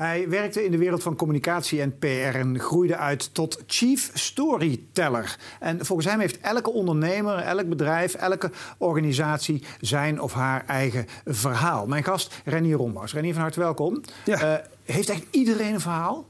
Hij 0.00 0.28
werkte 0.28 0.64
in 0.64 0.70
de 0.70 0.78
wereld 0.78 1.02
van 1.02 1.16
communicatie 1.16 1.80
en 1.80 1.98
PR 1.98 2.06
en 2.06 2.58
groeide 2.58 2.96
uit 2.96 3.34
tot 3.34 3.62
chief 3.66 4.10
storyteller. 4.14 5.38
En 5.60 5.84
volgens 5.86 6.08
hem 6.08 6.20
heeft 6.20 6.40
elke 6.40 6.70
ondernemer, 6.70 7.38
elk 7.38 7.68
bedrijf, 7.68 8.14
elke 8.14 8.50
organisatie 8.78 9.64
zijn 9.80 10.20
of 10.20 10.32
haar 10.32 10.64
eigen 10.66 11.06
verhaal. 11.24 11.86
Mijn 11.86 12.04
gast 12.04 12.40
Renier 12.44 12.76
Rombouws. 12.76 13.12
Renier, 13.12 13.32
van 13.32 13.42
harte 13.42 13.60
welkom. 13.60 14.00
Ja. 14.24 14.40
Eh, 14.40 14.66
heeft 14.84 15.08
echt 15.08 15.24
iedereen 15.30 15.74
een 15.74 15.80
verhaal? 15.80 16.26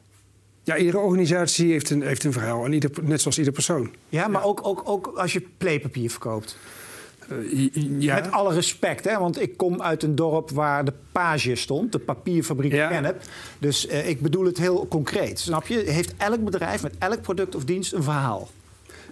Ja, 0.70 0.76
iedere 0.76 0.98
organisatie 0.98 1.70
heeft 1.72 1.90
een, 1.90 2.02
heeft 2.02 2.24
een 2.24 2.32
verhaal. 2.32 2.64
En 2.64 2.72
ieder, 2.72 2.90
net 3.02 3.20
zoals 3.20 3.38
ieder 3.38 3.52
persoon. 3.52 3.90
Ja, 4.08 4.28
maar 4.28 4.44
Ook, 4.44 4.66
ook, 4.66 4.82
ook 4.84 5.12
als 5.16 5.32
je 5.32 5.42
playpapier 5.58 6.10
verkoopt. 6.10 6.56
Ja. 7.98 8.14
Met 8.14 8.30
alle 8.30 8.54
respect, 8.54 9.04
hè? 9.04 9.18
want 9.18 9.40
ik 9.40 9.56
kom 9.56 9.82
uit 9.82 10.02
een 10.02 10.14
dorp 10.14 10.50
waar 10.50 10.84
de 10.84 10.92
page 11.12 11.54
stond, 11.54 11.92
de 11.92 11.98
papierfabriek 11.98 12.72
Ja. 12.72 12.88
Kennep. 12.88 13.22
Dus 13.58 13.86
eh, 13.86 14.08
ik 14.08 14.20
bedoel 14.20 14.44
het 14.44 14.58
heel 14.58 14.86
concreet. 14.88 15.40
Snap 15.40 15.66
je? 15.66 15.78
Heeft 15.78 16.14
elk 16.16 16.44
bedrijf 16.44 16.82
met 16.82 16.94
elk 16.98 17.20
product 17.20 17.54
of 17.54 17.64
dienst 17.64 17.92
een 17.92 18.02
verhaal? 18.02 18.48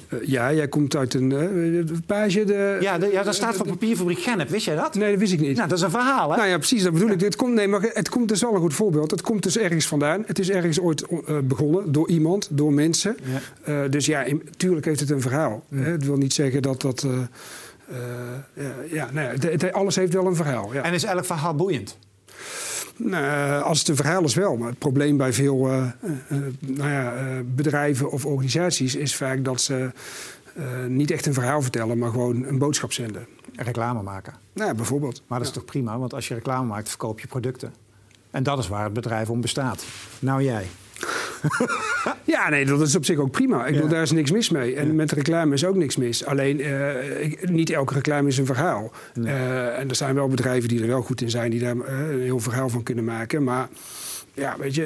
Uh, 0.08 0.26
ja, 0.26 0.52
jij 0.52 0.68
komt 0.68 0.96
uit 0.96 1.14
een 1.14 1.30
uh, 1.30 1.84
page. 2.06 2.44
De, 2.44 2.78
Ja, 2.80 2.98
de, 2.98 3.10
ja 3.12 3.22
daar 3.22 3.34
staat 3.34 3.56
van 3.56 3.66
papierfabriek 3.66 4.18
Gennep. 4.18 4.48
Wist 4.48 4.64
jij 4.64 4.74
dat? 4.74 4.94
Nee, 4.94 5.10
dat 5.10 5.20
wist 5.20 5.32
ik 5.32 5.40
niet. 5.40 5.56
Nou, 5.56 5.68
dat 5.68 5.78
is 5.78 5.84
een 5.84 5.90
verhaal, 5.90 6.30
hè? 6.30 6.36
Nou 6.36 6.48
ja, 6.48 6.56
precies, 6.56 6.82
dat 6.82 6.92
bedoel 6.92 7.10
ik. 7.10 7.20
Het 7.20 7.36
komt, 7.36 7.54
nee, 7.54 7.68
maar 7.68 7.80
het 7.82 8.08
komt 8.08 8.28
dus 8.28 8.40
wel 8.40 8.54
een 8.54 8.60
goed 8.60 8.74
voorbeeld. 8.74 9.10
Het 9.10 9.22
komt 9.22 9.42
dus 9.42 9.58
ergens 9.58 9.86
vandaan. 9.86 10.22
Het 10.26 10.38
is 10.38 10.50
ergens 10.50 10.80
ooit 10.80 11.06
uh, 11.10 11.38
begonnen 11.44 11.92
door 11.92 12.08
iemand, 12.08 12.48
door 12.50 12.72
mensen. 12.72 13.16
Ja. 13.64 13.88
Dus 13.88 14.06
ja, 14.06 14.24
tuurlijk 14.56 14.86
heeft 14.86 15.00
het 15.00 15.10
een 15.10 15.20
verhaal. 15.20 15.64
Ja. 15.68 15.78
Het 15.78 16.04
wil 16.04 16.16
niet 16.16 16.32
zeggen 16.32 16.62
dat 16.62 16.80
dat. 16.80 17.06
Ja, 18.54 18.74
ja, 18.90 19.08
nee, 19.12 19.26
het, 19.26 19.42
het, 19.42 19.72
alles 19.72 19.96
heeft 19.96 20.12
wel 20.12 20.26
een 20.26 20.36
verhaal. 20.36 20.72
Ja. 20.72 20.82
En 20.82 20.92
is 20.92 21.04
elk 21.04 21.24
verhaal 21.24 21.54
boeiend? 21.54 21.98
Nou, 22.98 23.62
als 23.62 23.78
het 23.78 23.88
een 23.88 23.96
verhaal 23.96 24.24
is 24.24 24.34
wel. 24.34 24.56
Maar 24.56 24.68
het 24.68 24.78
probleem 24.78 25.16
bij 25.16 25.32
veel 25.32 25.68
uh, 25.68 25.84
uh, 26.28 26.38
nou 26.58 26.90
ja, 26.90 27.14
bedrijven 27.54 28.10
of 28.10 28.26
organisaties 28.26 28.94
is 28.94 29.16
vaak 29.16 29.44
dat 29.44 29.60
ze 29.60 29.90
niet 30.88 31.10
echt 31.10 31.26
een 31.26 31.34
verhaal 31.34 31.62
vertellen, 31.62 31.98
maar 31.98 32.10
gewoon 32.10 32.44
een 32.44 32.58
boodschap 32.58 32.92
zenden. 32.92 33.26
Reclame 33.54 34.02
maken. 34.02 34.34
Nou, 34.52 34.74
bijvoorbeeld. 34.74 35.22
Maar 35.26 35.38
dat 35.38 35.48
is 35.48 35.54
ja. 35.54 35.60
toch 35.60 35.70
prima, 35.70 35.98
want 35.98 36.14
als 36.14 36.28
je 36.28 36.34
reclame 36.34 36.66
maakt, 36.66 36.88
verkoop 36.88 37.20
je 37.20 37.26
producten. 37.26 37.72
En 38.30 38.42
dat 38.42 38.58
is 38.58 38.68
waar 38.68 38.84
het 38.84 38.92
bedrijf 38.92 39.30
om 39.30 39.40
bestaat. 39.40 39.84
Nou 40.18 40.42
jij. 40.42 40.66
Ja, 42.24 42.48
nee, 42.48 42.64
dat 42.66 42.80
is 42.80 42.96
op 42.96 43.04
zich 43.04 43.18
ook 43.18 43.30
prima. 43.30 43.66
Ik 43.66 43.74
bedoel, 43.74 43.88
daar 43.88 44.02
is 44.02 44.10
niks 44.10 44.30
mis 44.30 44.50
mee. 44.50 44.74
En 44.74 44.94
met 44.94 45.12
reclame 45.12 45.54
is 45.54 45.64
ook 45.64 45.74
niks 45.76 45.96
mis. 45.96 46.24
Alleen, 46.24 46.60
eh, 46.60 47.20
ik- 47.24 47.50
niet 47.50 47.70
elke 47.70 47.94
reclame 47.94 48.28
is 48.28 48.38
een 48.38 48.46
verhaal. 48.46 48.92
Nee. 49.14 49.34
Eh, 49.34 49.78
en 49.78 49.88
er 49.88 49.94
zijn 49.96 50.14
wel 50.14 50.28
bedrijven 50.28 50.68
die 50.68 50.80
er 50.80 50.86
wel 50.86 51.02
goed 51.02 51.20
in 51.20 51.30
zijn... 51.30 51.50
die 51.50 51.60
daar 51.60 51.76
eh, 51.80 52.10
een 52.10 52.20
heel 52.20 52.40
verhaal 52.40 52.68
van 52.68 52.82
kunnen 52.82 53.04
maken. 53.04 53.44
Maar 53.44 53.68
ja, 54.34 54.56
weet 54.58 54.74
je, 54.74 54.84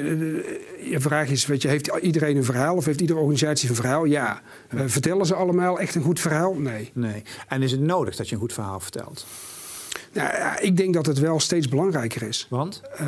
je 0.89 0.99
vraag 0.99 1.29
is... 1.29 1.45
Weet 1.45 1.61
je, 1.61 1.67
heeft 1.67 1.87
iedereen 2.01 2.37
een 2.37 2.43
verhaal 2.43 2.75
of 2.75 2.85
heeft 2.85 3.01
iedere 3.01 3.19
organisatie 3.19 3.69
een 3.69 3.75
verhaal? 3.75 4.05
Ja. 4.05 4.41
Vertellen 4.85 5.25
ze 5.25 5.35
allemaal 5.35 5.79
echt 5.79 5.95
een 5.95 6.01
goed 6.01 6.19
verhaal? 6.19 6.53
Nee. 6.53 6.91
Nee. 6.93 7.23
En 7.47 7.61
is 7.61 7.71
het 7.71 7.81
nodig 7.81 8.15
dat 8.15 8.27
je 8.29 8.35
een 8.35 8.41
goed 8.41 8.53
verhaal 8.53 8.79
vertelt? 8.79 9.25
Nou, 10.13 10.29
ja, 10.37 10.59
ik 10.59 10.77
denk 10.77 10.93
dat 10.93 11.05
het 11.05 11.19
wel 11.19 11.39
steeds 11.39 11.69
belangrijker 11.69 12.21
is. 12.27 12.47
Want? 12.49 12.81
Uh, 12.93 13.07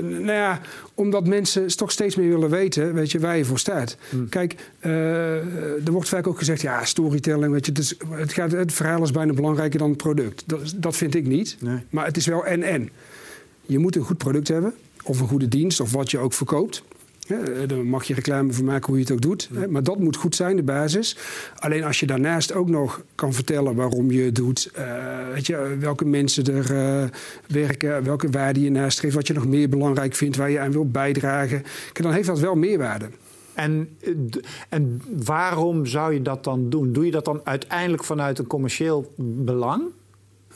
nou 0.00 0.32
ja, 0.32 0.60
omdat 0.94 1.26
mensen 1.26 1.76
toch 1.76 1.90
steeds 1.90 2.16
meer 2.16 2.28
willen 2.28 2.50
weten, 2.50 2.94
weet 2.94 3.12
je, 3.12 3.18
waar 3.18 3.36
je 3.36 3.44
voor 3.44 3.58
staat. 3.58 3.96
Hmm. 4.08 4.28
Kijk, 4.28 4.54
uh, 4.80 5.86
er 5.86 5.92
wordt 5.92 6.08
vaak 6.08 6.26
ook 6.26 6.38
gezegd, 6.38 6.60
ja, 6.60 6.84
storytelling, 6.84 7.52
weet 7.52 7.66
je, 7.66 7.72
het, 7.72 7.80
is, 7.80 7.94
het, 8.10 8.32
gaat, 8.32 8.52
het 8.52 8.72
verhaal 8.72 9.02
is 9.02 9.10
bijna 9.10 9.32
belangrijker 9.32 9.78
dan 9.78 9.88
het 9.88 9.98
product. 9.98 10.42
Dat, 10.46 10.74
dat 10.76 10.96
vind 10.96 11.14
ik 11.14 11.26
niet. 11.26 11.56
Nee. 11.60 11.78
Maar 11.90 12.06
het 12.06 12.16
is 12.16 12.26
wel 12.26 12.46
en-en. 12.46 12.90
Je 13.62 13.78
moet 13.78 13.96
een 13.96 14.02
goed 14.02 14.18
product 14.18 14.48
hebben, 14.48 14.74
of 15.04 15.20
een 15.20 15.28
goede 15.28 15.48
dienst, 15.48 15.80
of 15.80 15.92
wat 15.92 16.10
je 16.10 16.18
ook 16.18 16.32
verkoopt. 16.32 16.82
Ja, 17.26 17.66
daar 17.66 17.84
mag 17.84 18.04
je 18.04 18.14
reclame 18.14 18.52
voor 18.52 18.64
maken 18.64 18.86
hoe 18.86 18.96
je 18.96 19.02
het 19.02 19.12
ook 19.12 19.20
doet. 19.20 19.48
Ja. 19.52 19.68
Maar 19.68 19.82
dat 19.82 19.98
moet 19.98 20.16
goed 20.16 20.34
zijn, 20.34 20.56
de 20.56 20.62
basis. 20.62 21.16
Alleen 21.56 21.84
als 21.84 22.00
je 22.00 22.06
daarnaast 22.06 22.54
ook 22.54 22.68
nog 22.68 23.02
kan 23.14 23.32
vertellen 23.32 23.74
waarom 23.74 24.10
je 24.10 24.22
het 24.22 24.34
doet. 24.34 24.70
Uh, 24.78 25.28
weet 25.32 25.46
je, 25.46 25.76
welke 25.80 26.04
mensen 26.04 26.46
er 26.46 26.70
uh, 26.70 27.08
werken, 27.46 28.04
welke 28.04 28.30
waarde 28.30 28.60
je 28.60 28.70
nastreeft. 28.70 29.14
Wat 29.14 29.26
je 29.26 29.32
nog 29.32 29.46
meer 29.46 29.68
belangrijk 29.68 30.14
vindt, 30.14 30.36
waar 30.36 30.50
je 30.50 30.58
aan 30.58 30.72
wilt 30.72 30.92
bijdragen. 30.92 31.62
Dan 31.92 32.12
heeft 32.12 32.26
dat 32.26 32.40
wel 32.40 32.54
meerwaarde. 32.54 33.08
En, 33.54 33.88
en 34.68 35.02
waarom 35.24 35.86
zou 35.86 36.12
je 36.12 36.22
dat 36.22 36.44
dan 36.44 36.70
doen? 36.70 36.92
Doe 36.92 37.04
je 37.04 37.10
dat 37.10 37.24
dan 37.24 37.40
uiteindelijk 37.44 38.04
vanuit 38.04 38.38
een 38.38 38.46
commercieel 38.46 39.12
belang? 39.16 39.82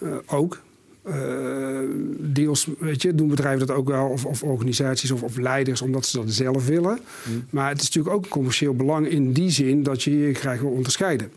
Uh, 0.03 0.17
ook. 0.27 0.61
Uh, 1.09 1.79
deels 2.19 2.69
weet 2.79 3.03
je, 3.03 3.15
doen 3.15 3.29
bedrijven 3.29 3.67
dat 3.67 3.77
ook 3.77 3.89
wel, 3.89 4.09
of, 4.09 4.25
of 4.25 4.43
organisaties 4.43 5.11
of, 5.11 5.23
of, 5.23 5.37
leiders, 5.37 5.83
omdat 5.83 6.07
ze 6.07 6.17
dat 6.17 6.31
zelf 6.33 6.67
willen. 6.67 6.99
Mm. 7.29 7.45
Maar 7.51 7.69
het 7.69 7.81
is 7.81 7.87
natuurlijk 7.87 8.15
ook 8.15 8.25
een 8.25 8.31
commercieel 8.31 8.75
belang 8.75 9.09
in 9.09 9.33
die 9.33 9.51
zin 9.51 9.83
dat 9.83 10.03
je 10.03 10.19
je 10.19 10.35
graag 10.35 10.61
wil 10.61 10.71
onderscheiden. 10.71 11.31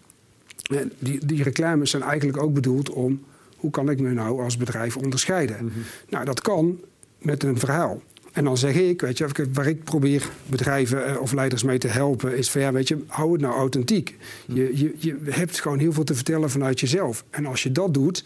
En 0.69 0.91
die, 0.99 1.25
die 1.25 1.43
reclames 1.43 1.89
zijn 1.89 2.03
eigenlijk 2.03 2.41
ook 2.43 2.53
bedoeld 2.53 2.89
om 2.89 3.21
hoe 3.55 3.71
kan 3.71 3.89
ik 3.89 3.99
me 3.99 4.13
nou 4.13 4.43
als 4.43 4.57
bedrijf 4.57 4.97
onderscheiden? 4.97 5.57
Mm 5.61 5.71
-hmm. 5.73 5.83
Nou, 6.09 6.25
dat 6.25 6.41
kan 6.41 6.79
met 7.17 7.43
een 7.43 7.59
verhaal. 7.59 8.01
En 8.31 8.43
dan 8.43 8.57
zeg 8.57 8.75
ik, 8.75 9.01
weet 9.01 9.17
je, 9.17 9.27
waar 9.53 9.67
ik 9.67 9.83
probeer 9.83 10.29
bedrijven 10.45 11.21
of 11.21 11.31
leiders 11.33 11.63
mee 11.63 11.77
te 11.77 11.87
helpen, 11.87 12.37
is 12.37 12.51
van 12.51 12.61
ja, 12.61 12.71
weet 12.71 12.87
je, 12.87 12.97
hou 13.07 13.31
het 13.31 13.41
nou 13.41 13.53
authentiek. 13.53 14.17
Mm. 14.47 14.55
Je, 14.55 14.77
je, 14.77 14.95
je 14.97 15.17
hebt 15.23 15.59
gewoon 15.59 15.79
heel 15.79 15.93
veel 15.93 16.03
te 16.03 16.15
vertellen 16.15 16.49
vanuit 16.49 16.79
jezelf. 16.79 17.23
En 17.29 17.45
als 17.45 17.63
je 17.63 17.71
dat 17.71 17.93
doet, 17.93 18.25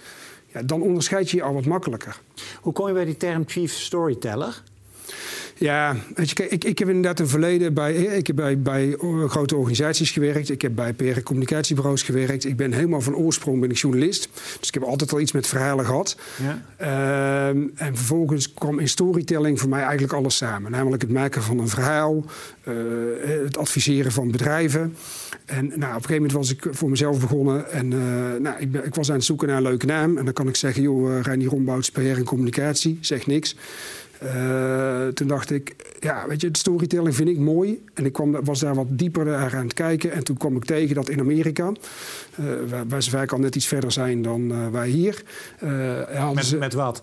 dan 0.65 0.81
onderscheid 0.81 1.29
je 1.29 1.37
je 1.37 1.43
al 1.43 1.53
wat 1.53 1.65
makkelijker. 1.65 2.19
Hoe 2.61 2.73
kom 2.73 2.87
je 2.87 2.93
bij 2.93 3.05
die 3.05 3.17
term 3.17 3.43
chief 3.47 3.73
storyteller? 3.73 4.63
Ja, 5.57 5.95
weet 6.15 6.29
je, 6.29 6.47
ik, 6.47 6.63
ik 6.63 6.79
heb 6.79 6.87
inderdaad 6.87 7.19
een 7.19 7.27
verleden 7.27 7.73
bij, 7.73 7.93
ik 7.93 8.27
heb 8.27 8.35
bij, 8.35 8.59
bij 8.59 8.95
grote 9.27 9.55
organisaties 9.55 10.11
gewerkt. 10.11 10.49
Ik 10.49 10.61
heb 10.61 10.75
bij 10.75 10.93
PR 10.93 11.21
communicatiebureaus 11.23 12.03
gewerkt. 12.03 12.45
Ik 12.45 12.57
ben 12.57 12.73
helemaal 12.73 13.01
van 13.01 13.15
oorsprong 13.15 13.59
ben 13.59 13.69
ik 13.69 13.77
journalist. 13.77 14.29
Dus 14.59 14.67
ik 14.67 14.73
heb 14.73 14.83
altijd 14.83 15.13
al 15.13 15.19
iets 15.19 15.31
met 15.31 15.47
verhalen 15.47 15.85
gehad. 15.85 16.17
Ja. 16.41 16.61
Uh, 16.81 17.47
en 17.75 17.95
vervolgens 17.95 18.53
kwam 18.53 18.79
in 18.79 18.89
storytelling 18.89 19.59
voor 19.59 19.69
mij 19.69 19.81
eigenlijk 19.81 20.13
alles 20.13 20.37
samen. 20.37 20.71
Namelijk 20.71 21.01
het 21.01 21.11
maken 21.11 21.41
van 21.41 21.59
een 21.59 21.67
verhaal, 21.67 22.25
uh, 22.67 22.73
het 23.43 23.57
adviseren 23.57 24.11
van 24.11 24.31
bedrijven. 24.31 24.95
En 25.45 25.67
nou, 25.67 25.75
op 25.75 25.81
een 25.81 25.91
gegeven 25.91 26.15
moment 26.15 26.31
was 26.31 26.51
ik 26.51 26.65
voor 26.69 26.89
mezelf 26.89 27.19
begonnen. 27.19 27.71
En 27.71 27.91
uh, 27.91 27.99
nou, 28.39 28.59
ik, 28.59 28.71
ben, 28.71 28.85
ik, 28.85 28.95
was 28.95 29.09
aan 29.09 29.15
het 29.15 29.25
zoeken 29.25 29.47
naar 29.47 29.57
een 29.57 29.63
leuke 29.63 29.85
naam. 29.85 30.17
En 30.17 30.25
dan 30.25 30.33
kan 30.33 30.47
ik 30.47 30.55
zeggen, 30.55 30.81
joh, 30.81 31.09
uh, 31.09 31.21
Reinier 31.21 31.49
Rombouts, 31.49 31.91
PR 31.91 31.99
en 31.99 32.23
communicatie. 32.23 32.97
Zeg 33.01 33.27
niks. 33.27 33.55
Uh, 34.25 35.07
toen 35.07 35.27
dacht 35.27 35.51
ik, 35.51 35.75
ja, 35.99 36.27
weet 36.27 36.41
je, 36.41 36.51
de 36.51 36.57
storytelling 36.57 37.15
vind 37.15 37.29
ik 37.29 37.37
mooi. 37.37 37.83
En 37.93 38.05
ik 38.05 38.13
kwam, 38.13 38.43
was 38.43 38.59
daar 38.59 38.75
wat 38.75 38.87
dieper 38.89 39.35
aan 39.35 39.63
het 39.63 39.73
kijken. 39.73 40.11
En 40.11 40.23
toen 40.23 40.37
kwam 40.37 40.55
ik 40.55 40.65
tegen 40.65 40.95
dat 40.95 41.09
in 41.09 41.19
Amerika, 41.19 41.71
uh, 42.39 42.45
waar, 42.69 42.87
waar, 42.87 43.03
ze 43.03 43.09
vaak 43.09 43.31
al 43.31 43.39
net 43.39 43.55
iets 43.55 43.67
verder 43.67 43.91
zijn 43.91 44.21
dan 44.21 44.51
uh, 44.51 44.67
wij 44.67 44.87
hier. 44.87 45.23
met, 46.33 46.45
ze, 46.45 46.57
met 46.57 46.73
wat? 46.73 47.01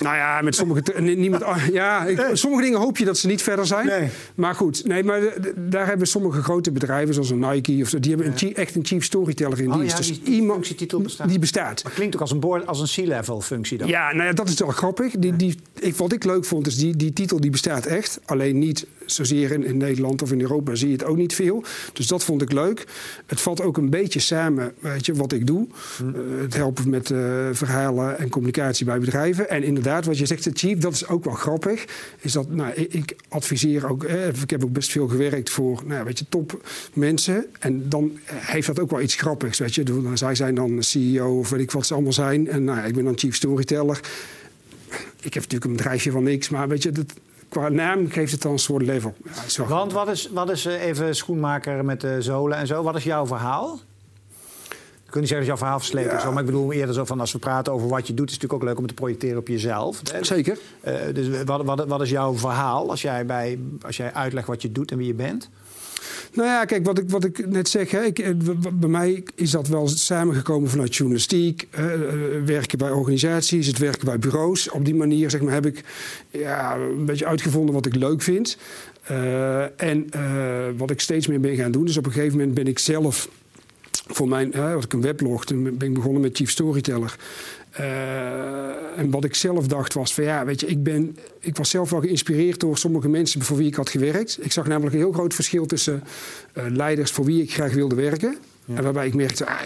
Nou 0.00 0.16
ja, 0.16 0.40
met 0.42 0.54
sommige, 0.54 1.00
niet 1.00 1.30
met, 1.30 1.44
ja, 1.72 2.04
ik, 2.04 2.28
sommige 2.32 2.62
dingen 2.62 2.78
hoop 2.78 2.98
je 2.98 3.04
dat 3.04 3.18
ze 3.18 3.26
niet 3.26 3.42
verder 3.42 3.66
zijn. 3.66 3.86
Nee. 3.86 4.08
Maar 4.34 4.54
goed, 4.54 4.86
nee, 4.86 5.04
maar 5.04 5.20
daar 5.56 5.86
hebben 5.86 6.06
sommige 6.06 6.42
grote 6.42 6.72
bedrijven, 6.72 7.14
zoals 7.14 7.30
een 7.30 7.38
Nike, 7.38 7.78
of 7.82 7.88
zo, 7.88 8.00
die 8.00 8.14
hebben 8.14 8.34
een, 8.40 8.54
echt 8.54 8.74
een 8.74 8.86
chief 8.86 9.04
storyteller 9.04 9.60
in 9.60 9.72
oh, 9.72 9.78
dienst. 9.78 9.90
Ja, 9.90 9.96
dus 9.96 10.06
die, 10.06 10.20
die 10.24 10.34
iemand 10.34 10.52
functietitel 10.54 11.00
bestaat. 11.00 11.28
die 11.28 11.38
bestaat. 11.38 11.84
Maar 11.84 11.92
klinkt 11.92 12.14
ook 12.14 12.20
als 12.20 12.30
een, 12.30 12.40
board, 12.40 12.66
als 12.66 12.80
een 12.96 13.04
C-level 13.04 13.40
functie 13.40 13.78
dan. 13.78 13.88
Ja, 13.88 14.12
nou 14.12 14.24
ja, 14.24 14.32
dat 14.32 14.48
is 14.48 14.58
wel 14.58 14.68
grappig. 14.68 15.14
Die, 15.18 15.36
die, 15.36 15.58
ik, 15.78 15.94
wat 15.94 16.12
ik 16.12 16.24
leuk 16.24 16.44
vond, 16.44 16.66
is 16.66 16.76
die, 16.76 16.96
die 16.96 17.12
titel 17.12 17.40
die 17.40 17.50
bestaat 17.50 17.86
echt. 17.86 18.20
Alleen 18.24 18.58
niet 18.58 18.86
zozeer 19.06 19.52
in, 19.52 19.64
in 19.64 19.76
Nederland 19.76 20.22
of 20.22 20.32
in 20.32 20.40
Europa 20.40 20.74
zie 20.74 20.88
je 20.88 20.92
het 20.92 21.04
ook 21.04 21.16
niet 21.16 21.34
veel. 21.34 21.64
Dus 21.92 22.06
dat 22.06 22.24
vond 22.24 22.42
ik 22.42 22.52
leuk. 22.52 22.86
Het 23.26 23.40
valt 23.40 23.62
ook 23.62 23.76
een 23.76 23.90
beetje 23.90 24.20
samen, 24.20 24.72
weet 24.80 25.06
je, 25.06 25.14
wat 25.14 25.32
ik 25.32 25.46
doe. 25.46 25.66
Hm. 25.96 26.08
Uh, 26.08 26.40
het 26.40 26.54
helpen 26.54 26.90
met 26.90 27.10
uh, 27.10 27.18
verhalen 27.52 28.18
en 28.18 28.28
communicatie 28.28 28.86
bij 28.86 28.98
bedrijven. 28.98 29.50
En 29.50 29.62
inderdaad, 29.76 30.04
wat 30.04 30.18
je 30.18 30.26
zegt, 30.26 30.44
de 30.44 30.50
chief, 30.54 30.78
dat 30.78 30.92
is 30.92 31.06
ook 31.06 31.24
wel 31.24 31.34
grappig. 31.34 31.84
Is 32.20 32.32
dat, 32.32 32.50
nou, 32.50 32.72
ik, 32.72 33.16
adviseer 33.28 33.90
ook, 33.90 34.04
eh, 34.04 34.28
ik 34.28 34.50
heb 34.50 34.64
ook 34.64 34.72
best 34.72 34.90
veel 34.90 35.08
gewerkt 35.08 35.50
voor, 35.50 35.82
nou, 35.86 36.04
weet 36.04 36.18
je, 36.18 36.24
top 36.28 36.68
mensen. 36.92 37.46
En 37.58 37.88
dan 37.88 38.18
heeft 38.26 38.66
dat 38.66 38.80
ook 38.80 38.90
wel 38.90 39.00
iets 39.00 39.14
grappigs, 39.14 39.58
weet 39.58 39.74
je. 39.74 39.82
Dan, 39.82 40.18
zij 40.18 40.34
zijn 40.34 40.54
dan 40.54 40.82
CEO 40.82 41.38
of 41.38 41.50
weet 41.50 41.60
ik 41.60 41.70
wat 41.70 41.86
ze 41.86 41.94
allemaal 41.94 42.12
zijn. 42.12 42.48
En 42.48 42.64
nou, 42.64 42.86
ik 42.86 42.94
ben 42.94 43.04
dan 43.04 43.18
chief 43.18 43.34
storyteller. 43.34 44.00
Ik 45.20 45.34
heb 45.34 45.42
natuurlijk 45.42 45.64
een 45.64 45.76
bedrijfje 45.76 46.10
van 46.10 46.22
niks, 46.22 46.48
maar 46.48 46.68
weet 46.68 46.82
je, 46.82 46.92
dat, 46.92 47.14
qua 47.48 47.68
naam 47.68 48.10
geeft 48.10 48.32
het 48.32 48.42
dan 48.42 48.52
een 48.52 48.58
soort 48.58 48.82
level. 48.82 49.14
Ja, 49.48 49.66
Want 49.66 49.92
wat 49.92 50.08
is, 50.08 50.28
wat 50.32 50.50
is 50.50 50.66
uh, 50.66 50.82
even 50.82 51.16
schoenmaker 51.16 51.84
met 51.84 52.00
de 52.00 52.22
zolen 52.22 52.58
en 52.58 52.66
zo? 52.66 52.82
Wat 52.82 52.96
is 52.96 53.04
jouw 53.04 53.26
verhaal? 53.26 53.80
Ik 55.12 55.18
kan 55.18 55.26
niet 55.26 55.36
zeggen 55.36 55.48
dat 55.48 55.58
jouw 55.58 55.66
verhaal 55.66 55.86
versleten 55.86 56.10
ja. 56.10 56.28
is, 56.28 56.32
maar 56.32 56.40
ik 56.40 56.46
bedoel 56.46 56.72
eerder 56.72 56.94
zo 56.94 57.04
van 57.04 57.20
als 57.20 57.32
we 57.32 57.38
praten 57.38 57.72
over 57.72 57.88
wat 57.88 58.06
je 58.06 58.14
doet, 58.14 58.26
is 58.26 58.32
het 58.32 58.42
natuurlijk 58.42 58.62
ook 58.62 58.68
leuk 58.68 58.78
om 58.78 58.86
te 58.86 58.94
projecteren 58.94 59.38
op 59.38 59.48
jezelf. 59.48 60.00
Hè? 60.12 60.24
Zeker. 60.24 60.58
Uh, 60.86 60.94
dus 61.14 61.42
wat, 61.44 61.64
wat, 61.64 61.86
wat, 61.86 62.00
is 62.00 62.10
jouw 62.10 62.34
verhaal 62.34 62.90
als 62.90 63.02
jij, 63.02 63.26
bij, 63.26 63.58
als 63.82 63.96
jij 63.96 64.12
uitlegt 64.12 64.46
wat 64.46 64.62
je 64.62 64.72
doet 64.72 64.90
en 64.90 64.96
wie 64.96 65.06
je 65.06 65.14
bent? 65.14 65.48
Nou 66.32 66.48
ja, 66.48 66.64
kijk, 66.64 66.84
wat 66.84 66.98
ik, 66.98 67.10
wat 67.10 67.24
ik 67.24 67.48
net 67.48 67.68
zeg, 67.68 67.90
hè, 67.90 68.02
ik, 68.02 68.18
eh, 68.18 68.34
bij 68.72 68.88
mij 68.88 69.22
is 69.34 69.50
dat 69.50 69.68
wel 69.68 69.88
samengekomen 69.88 70.70
vanuit 70.70 70.96
journalistiek, 70.96 71.68
uh, 71.78 71.84
werken 72.44 72.78
bij 72.78 72.90
organisaties, 72.90 73.66
het 73.66 73.78
werken 73.78 74.04
bij 74.04 74.18
bureaus. 74.18 74.70
Op 74.70 74.84
die 74.84 74.94
manier 74.94 75.30
zeg 75.30 75.40
maar, 75.40 75.52
heb 75.52 75.66
ik 75.66 75.84
ja, 76.30 76.76
een 76.76 77.04
beetje 77.04 77.26
uitgevonden 77.26 77.74
wat 77.74 77.86
ik 77.86 77.94
leuk 77.94 78.22
vind. 78.22 78.56
en 79.76 80.06
wat 80.76 80.90
ik 80.90 81.00
steeds 81.00 81.26
meer 81.26 81.40
ben 81.40 81.56
gaan 81.56 81.72
doen, 81.72 81.84
dus 81.84 81.96
op 81.96 82.06
een 82.06 82.12
gegeven 82.12 82.38
moment 82.38 82.54
ben 82.54 82.66
ik 82.66 82.78
zelf 82.78 83.28
voor 84.14 84.28
mijn, 84.28 84.54
had 84.54 84.84
ik 84.84 84.92
een 84.92 85.00
weblog, 85.00 85.44
toen 85.44 85.62
ben 85.62 85.88
ik 85.88 85.94
begonnen 85.94 86.22
met 86.22 86.36
Chief 86.36 86.50
Storyteller. 86.50 87.16
Uh, 87.80 88.98
en 88.98 89.10
wat 89.10 89.24
ik 89.24 89.34
zelf 89.34 89.66
dacht 89.66 89.94
was 89.94 90.14
van 90.14 90.24
ja, 90.24 90.44
weet 90.44 90.60
je, 90.60 90.66
ik, 90.66 90.82
ben, 90.82 91.16
ik 91.40 91.56
was 91.56 91.70
zelf 91.70 91.90
wel 91.90 92.00
geïnspireerd 92.00 92.60
door 92.60 92.78
sommige 92.78 93.08
mensen 93.08 93.42
voor 93.42 93.56
wie 93.56 93.66
ik 93.66 93.74
had 93.74 93.90
gewerkt. 93.90 94.38
Ik 94.40 94.52
zag 94.52 94.66
namelijk 94.66 94.94
een 94.94 95.00
heel 95.00 95.12
groot 95.12 95.34
verschil 95.34 95.66
tussen 95.66 96.02
uh, 96.54 96.64
leiders 96.68 97.10
voor 97.10 97.24
wie 97.24 97.42
ik 97.42 97.52
graag 97.52 97.72
wilde 97.74 97.94
werken. 97.94 98.36
En 98.74 98.82
waarbij 98.82 99.06
ik 99.06 99.14
merkte, 99.14 99.46
ah, 99.46 99.60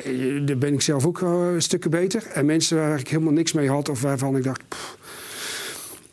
daar 0.45 0.59
ben 0.59 0.73
ik 0.73 0.81
zelf 0.81 1.07
ook 1.07 1.21
uh, 1.21 1.49
stukken 1.59 1.91
beter. 1.91 2.27
En 2.33 2.47
mensen 2.47 2.77
waar 2.77 2.99
ik 2.99 3.09
helemaal 3.09 3.33
niks 3.33 3.53
mee 3.53 3.69
had 3.69 3.89
of 3.89 4.03
waarvan 4.03 4.37
ik 4.37 4.43
dacht... 4.43 4.63
Pff, 4.69 4.97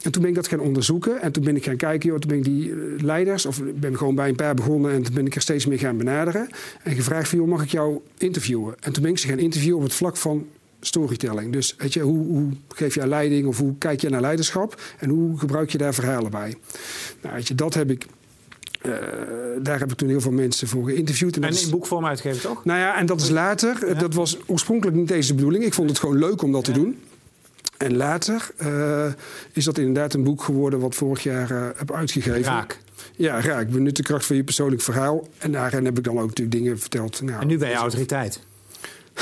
en 0.03 0.11
toen 0.11 0.21
ben 0.21 0.29
ik 0.29 0.35
dat 0.35 0.47
gaan 0.47 0.59
onderzoeken. 0.59 1.21
En 1.21 1.31
toen 1.31 1.43
ben 1.43 1.55
ik 1.55 1.63
gaan 1.63 1.75
kijken, 1.77 2.09
joh, 2.09 2.19
toen 2.19 2.29
ben 2.29 2.37
ik 2.37 2.43
die 2.43 2.71
eh, 2.71 2.77
leiders, 2.97 3.45
of 3.45 3.61
ben 3.75 3.97
gewoon 3.97 4.15
bij 4.15 4.29
een 4.29 4.35
paar 4.35 4.55
begonnen 4.55 4.91
en 4.91 5.03
toen 5.03 5.13
ben 5.13 5.25
ik 5.25 5.35
er 5.35 5.41
steeds 5.41 5.65
meer 5.65 5.79
gaan 5.79 5.97
benaderen. 5.97 6.49
En 6.83 6.95
gevraagd 6.95 7.29
van, 7.29 7.37
joh, 7.37 7.47
mag 7.47 7.63
ik 7.63 7.69
jou 7.69 7.99
interviewen? 8.17 8.75
En 8.79 8.93
toen 8.93 9.03
ben 9.03 9.11
ik 9.11 9.17
ze 9.17 9.27
gaan 9.27 9.39
interviewen 9.39 9.77
op 9.77 9.83
het 9.83 9.93
vlak 9.93 10.17
van 10.17 10.47
storytelling. 10.79 11.53
Dus 11.53 11.75
weet 11.77 11.93
je, 11.93 11.99
hoe, 11.99 12.25
hoe 12.27 12.49
geef 12.67 12.95
je 12.95 13.07
leiding 13.07 13.47
of 13.47 13.57
hoe 13.57 13.77
kijk 13.77 14.01
je 14.01 14.09
naar 14.09 14.21
leiderschap 14.21 14.81
en 14.99 15.09
hoe 15.09 15.39
gebruik 15.39 15.69
je 15.69 15.77
daar 15.77 15.93
verhalen 15.93 16.31
bij? 16.31 16.55
Nou, 17.21 17.35
weet 17.35 17.47
je, 17.47 17.55
dat 17.55 17.73
heb 17.73 17.91
ik 17.91 18.05
uh, 18.85 18.93
daar 19.61 19.79
heb 19.79 19.91
ik 19.91 19.97
toen 19.97 20.09
heel 20.09 20.21
veel 20.21 20.31
mensen 20.31 20.67
voor 20.67 20.85
geïnterviewd. 20.85 21.35
En, 21.35 21.43
en 21.43 21.61
in 21.61 21.69
boekvorm 21.69 22.05
uitgegeven, 22.05 22.41
toch? 22.41 22.65
Nou 22.65 22.79
ja, 22.79 22.97
en 22.97 23.05
dat 23.05 23.21
is 23.21 23.29
later. 23.29 23.97
Dat 23.97 24.13
was 24.13 24.37
oorspronkelijk 24.45 24.97
niet 24.97 25.07
deze 25.07 25.33
bedoeling. 25.33 25.63
Ik 25.63 25.73
vond 25.73 25.89
het 25.89 25.99
gewoon 25.99 26.17
leuk 26.17 26.41
om 26.41 26.51
dat 26.51 26.63
te 26.63 26.71
doen. 26.71 26.97
En 27.83 27.95
later 27.95 28.49
uh, 28.61 29.05
is 29.53 29.65
dat 29.65 29.77
inderdaad 29.77 30.13
een 30.13 30.23
boek 30.23 30.43
geworden 30.43 30.79
wat 30.79 30.95
vorig 30.95 31.23
jaar 31.23 31.51
uh, 31.51 31.67
heb 31.75 31.93
uitgegeven. 31.93 32.43
Raak. 32.43 32.79
Ja, 33.15 33.41
raak. 33.41 33.69
Benut 33.69 33.95
de 33.95 34.03
kracht 34.03 34.25
van 34.25 34.35
je 34.35 34.43
persoonlijk 34.43 34.81
verhaal. 34.81 35.27
En 35.37 35.51
daarin 35.51 35.85
heb 35.85 35.97
ik 35.97 36.03
dan 36.03 36.19
ook 36.19 36.27
natuurlijk 36.27 36.57
dingen 36.57 36.79
verteld. 36.79 37.21
Nou, 37.21 37.41
en 37.41 37.47
nu 37.47 37.57
ben 37.57 37.69
je 37.69 37.75
autoriteit. 37.75 38.39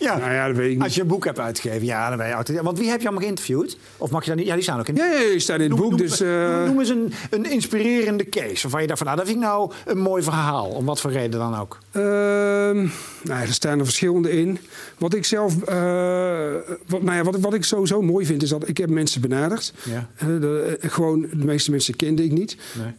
Ja. 0.00 0.18
Nou 0.18 0.32
ja, 0.32 0.46
dat 0.46 0.56
weet 0.56 0.70
ik 0.70 0.74
niet. 0.74 0.82
Als 0.82 0.94
je 0.94 1.00
een 1.00 1.06
boek 1.06 1.24
hebt 1.24 1.38
uitgegeven, 1.38 1.84
ja, 1.86 2.08
dan 2.08 2.18
ben 2.18 2.26
je 2.26 2.34
altijd. 2.34 2.60
Want 2.60 2.78
wie 2.78 2.88
heb 2.88 3.00
je 3.00 3.06
allemaal 3.06 3.22
geïnterviewd? 3.22 3.78
Of 3.96 4.10
mag 4.10 4.22
je 4.22 4.28
dan 4.28 4.38
niet? 4.38 4.46
Ja, 4.46 4.54
die 4.54 4.62
staan 4.62 4.78
ook 4.78 4.88
in. 4.88 4.94
Ja, 4.94 5.04
ja 5.04 5.18
die 5.18 5.38
staan 5.38 5.60
in 5.60 5.70
het 5.70 5.80
boek. 5.80 5.90
Noem, 5.90 5.98
dus, 5.98 6.20
uh... 6.20 6.64
noem 6.64 6.78
eens 6.78 6.88
een, 6.88 7.12
een 7.30 7.50
inspirerende 7.50 8.28
case. 8.28 8.62
Waarvan 8.62 8.80
je 8.80 8.86
dacht 8.86 8.98
van, 8.98 9.06
nou, 9.06 9.18
dat 9.18 9.28
vind 9.28 9.38
ik 9.38 9.44
nou 9.48 9.72
een 9.86 9.98
mooi 9.98 10.22
verhaal. 10.22 10.68
Om 10.68 10.84
wat 10.84 11.00
voor 11.00 11.12
reden 11.12 11.40
dan 11.40 11.58
ook. 11.58 11.78
Nou, 13.22 13.40
er 13.42 13.52
staan 13.52 13.78
er 13.78 13.84
verschillende 13.84 14.30
in. 14.30 14.58
Wat 14.98 15.14
ik 15.14 15.24
zelf, 15.24 15.54
uh, 15.54 16.54
wat, 16.86 17.02
nou 17.02 17.16
ja, 17.16 17.22
wat, 17.22 17.40
wat 17.40 17.54
ik 17.54 17.64
sowieso 17.64 18.02
mooi 18.02 18.26
vind, 18.26 18.42
is 18.42 18.48
dat 18.48 18.68
ik 18.68 18.76
heb 18.76 18.90
mensen 18.90 19.20
benaderd. 19.20 19.72
Ja. 19.82 20.10
Uh, 20.22 20.40
de, 20.40 20.78
gewoon, 20.80 21.20
de 21.20 21.44
meeste 21.44 21.70
mensen 21.70 21.96
kende 21.96 22.24
ik 22.24 22.32
niet. 22.32 22.56
Nee. 22.78 22.92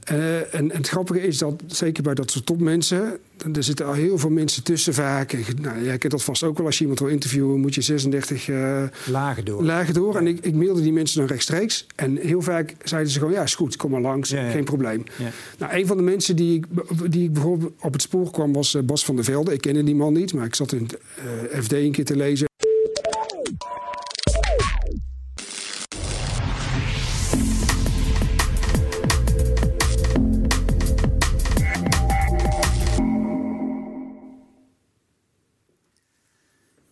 En, 0.51 0.71
en, 0.71 0.77
het 0.77 0.87
grappige 0.87 1.21
is 1.21 1.37
dat, 1.37 1.63
zeker 1.67 2.03
bij 2.03 2.13
dat 2.13 2.31
soort 2.31 2.45
topmensen, 2.45 3.19
er 3.53 3.63
zitten 3.63 3.85
al 3.85 3.93
heel 3.93 4.17
veel 4.17 4.29
mensen 4.29 4.63
tussen 4.63 4.93
vaak. 4.93 5.37
Nou, 5.61 5.83
jij 5.83 5.97
kent 5.97 6.11
dat 6.11 6.23
vast 6.23 6.43
ook 6.43 6.57
wel. 6.57 6.65
Als 6.65 6.75
je 6.75 6.81
iemand 6.81 6.99
wil 6.99 7.09
interviewen, 7.09 7.59
moet 7.59 7.75
je 7.75 7.81
36 7.81 8.47
uh, 8.47 8.83
lagen 9.05 9.45
door. 9.45 9.63
Lagen 9.63 9.93
door. 9.93 10.15
En 10.15 10.27
ik, 10.27 10.45
ik 10.45 10.53
mailde 10.53 10.81
die 10.81 10.93
mensen 10.93 11.19
dan 11.19 11.27
rechtstreeks. 11.27 11.85
En 11.95 12.17
heel 12.17 12.41
vaak 12.41 12.75
zeiden 12.83 13.11
ze 13.11 13.19
gewoon, 13.19 13.33
ja, 13.33 13.43
is 13.43 13.55
goed, 13.55 13.75
kom 13.75 13.91
maar 13.91 14.01
langs. 14.01 14.29
Ja. 14.29 14.49
Geen 14.49 14.63
probleem. 14.63 15.03
Ja. 15.17 15.29
Nou, 15.57 15.73
een 15.73 15.87
van 15.87 15.97
de 15.97 16.03
mensen 16.03 16.35
die 16.35 16.55
ik, 16.55 16.65
die 17.09 17.23
ik 17.23 17.33
bijvoorbeeld 17.33 17.73
op 17.79 17.93
het 17.93 18.01
spoor 18.01 18.31
kwam, 18.31 18.53
was 18.53 18.77
Bas 18.83 19.05
van 19.05 19.15
der 19.15 19.23
Velde. 19.23 19.53
Ik 19.53 19.61
kende 19.61 19.83
die 19.83 19.95
man 19.95 20.10
maar 20.11 20.45
ik 20.45 20.55
zat 20.55 20.71
in 20.71 20.83
het 20.83 20.97
uh, 21.53 21.61
FD 21.61 21.71
een 21.71 21.91
keer 21.91 22.05
te 22.05 22.15
lezen. 22.15 22.49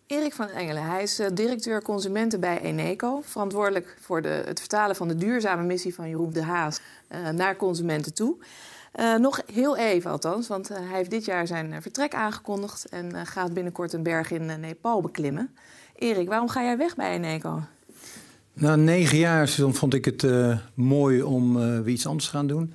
Erik 0.07 0.33
van 0.33 0.47
Engelen, 0.47 0.83
hij 0.83 1.03
is 1.03 1.21
directeur 1.33 1.81
consumenten 1.81 2.39
bij 2.39 2.61
Eneco. 2.61 3.21
Verantwoordelijk 3.23 3.97
voor 3.99 4.21
de, 4.21 4.43
het 4.45 4.59
vertalen 4.59 4.95
van 4.95 5.07
de 5.07 5.15
duurzame 5.15 5.63
missie 5.63 5.95
van 5.95 6.09
Jeroen 6.09 6.33
de 6.33 6.43
Haas 6.43 6.79
uh, 7.11 7.29
naar 7.29 7.55
consumenten 7.55 8.13
toe. 8.13 8.37
Uh, 8.95 9.15
nog 9.15 9.41
heel 9.53 9.77
even 9.77 10.11
althans, 10.11 10.47
want 10.47 10.71
uh, 10.71 10.77
hij 10.77 10.97
heeft 10.97 11.09
dit 11.09 11.25
jaar 11.25 11.47
zijn 11.47 11.81
vertrek 11.81 12.13
aangekondigd... 12.13 12.89
en 12.89 13.25
gaat 13.25 13.53
binnenkort 13.53 13.93
een 13.93 14.03
berg 14.03 14.31
in 14.31 14.59
Nepal 14.59 15.01
beklimmen. 15.01 15.55
Erik, 15.95 16.27
waarom 16.27 16.49
ga 16.49 16.63
jij 16.63 16.77
weg 16.77 16.95
bij 16.95 17.11
Eneco? 17.11 17.63
Na 18.53 18.75
negen 18.75 19.17
jaar 19.17 19.47
vond 19.49 19.93
ik 19.93 20.05
het 20.05 20.25
mooi 20.73 21.21
om 21.21 21.53
weer 21.57 21.87
iets 21.87 22.07
anders 22.07 22.25
te 22.25 22.31
gaan 22.31 22.47
doen. 22.47 22.73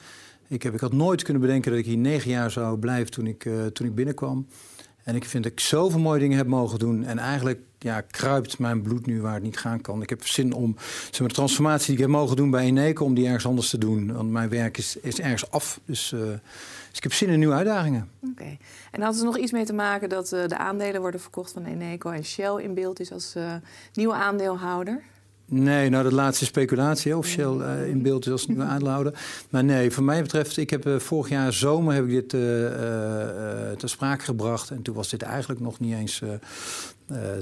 Ik, 0.49 0.63
heb, 0.63 0.75
ik 0.75 0.81
had 0.81 0.93
nooit 0.93 1.23
kunnen 1.23 1.43
bedenken 1.43 1.71
dat 1.71 1.81
ik 1.81 1.87
hier 1.87 1.97
negen 1.97 2.31
jaar 2.31 2.51
zou 2.51 2.79
blijven 2.79 3.11
toen 3.11 3.27
ik, 3.27 3.49
toen 3.73 3.87
ik 3.87 3.95
binnenkwam... 3.95 4.47
En 5.05 5.15
ik 5.15 5.25
vind 5.25 5.43
dat 5.43 5.53
ik 5.53 5.61
zoveel 5.61 6.01
mooie 6.01 6.21
dingen 6.21 6.37
heb 6.37 6.47
mogen 6.47 6.79
doen. 6.79 7.05
En 7.05 7.19
eigenlijk 7.19 7.61
ja, 7.85 8.01
kruipt 8.01 8.59
mijn 8.59 8.83
bloed 8.83 9.07
nu 9.07 9.21
waar 9.21 9.35
het 9.35 9.43
niet 9.43 9.57
gaan 9.57 9.81
kan. 9.81 10.03
Ik 10.03 10.09
heb 10.09 10.27
zin 10.27 10.53
om 10.53 10.77
zeg 11.11 11.21
maar, 11.21 11.29
de 11.29 11.35
transformatie 11.35 11.87
die 11.87 11.95
ik 11.95 12.01
heb 12.01 12.11
mogen 12.11 12.37
doen 12.37 12.51
bij 12.51 12.65
Eneco... 12.65 13.05
om 13.05 13.15
die 13.15 13.27
ergens 13.27 13.47
anders 13.47 13.71
te 13.71 13.79
doen. 13.79 14.13
Want 14.13 14.31
mijn 14.31 14.49
werk 14.49 14.79
is, 14.79 14.97
is 14.97 15.21
ergens 15.21 15.51
af. 15.51 15.81
Dus, 15.85 16.13
uh, 16.13 16.21
dus 16.21 16.97
ik 16.97 17.03
heb 17.03 17.13
zin 17.13 17.29
in 17.29 17.39
nieuwe 17.39 17.55
uitdagingen. 17.55 18.09
Oké. 18.31 18.57
En 18.91 19.03
had 19.03 19.19
er 19.19 19.25
nog 19.25 19.39
iets 19.39 19.53
mee 19.53 19.65
te 19.65 19.73
maken 19.73 20.09
dat 20.09 20.33
uh, 20.33 20.47
de 20.47 20.59
aandelen 20.59 21.01
worden 21.01 21.21
verkocht 21.21 21.53
van 21.53 21.65
Eneco... 21.65 22.11
en 22.11 22.25
Shell 22.25 22.63
in 22.63 22.75
beeld 22.75 23.01
is 23.01 23.13
als 23.13 23.35
uh, 23.37 23.55
nieuwe 23.93 24.15
aandeelhouder? 24.15 25.03
Nee, 25.47 25.89
nou 25.91 26.03
dat 26.03 26.13
laatste 26.13 26.45
speculatie, 26.45 27.17
of 27.17 27.27
Shell 27.27 27.57
uh, 27.57 27.89
in 27.89 28.03
beeld 28.03 28.27
is 28.27 28.33
als 28.33 28.47
nieuwe 28.47 28.63
aandeelhouder. 28.73 29.15
Maar 29.51 29.65
nee, 29.65 29.91
voor 29.91 30.05
mij 30.05 30.23
betreft, 30.23 30.57
ik 30.57 30.71
heb 30.71 30.87
uh, 30.87 30.99
vorig 30.99 31.29
jaar 31.29 31.53
zomer 31.53 31.95
heb 31.95 32.05
ik 32.05 32.11
dit 32.11 32.33
uh, 32.33 32.41
ter 33.77 33.89
sprake 33.89 34.25
gebracht. 34.25 34.71
En 34.71 34.83
toen 34.83 34.95
was 34.95 35.09
dit 35.09 35.23
eigenlijk 35.23 35.61
nog 35.61 35.81
niet 35.81 35.95
eens 35.95 36.23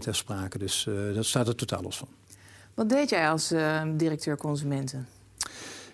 ter 0.01 0.15
sprake. 0.15 0.59
Dus 0.59 0.89
dat 1.15 1.25
staat 1.25 1.49
er 1.49 1.55
totaal 1.55 1.83
los 1.83 1.97
van. 1.97 2.09
Wat 2.75 2.89
deed 2.89 3.11
jij 3.11 3.31
als 3.31 3.49
directeur 3.97 4.37
consumenten? 4.37 5.07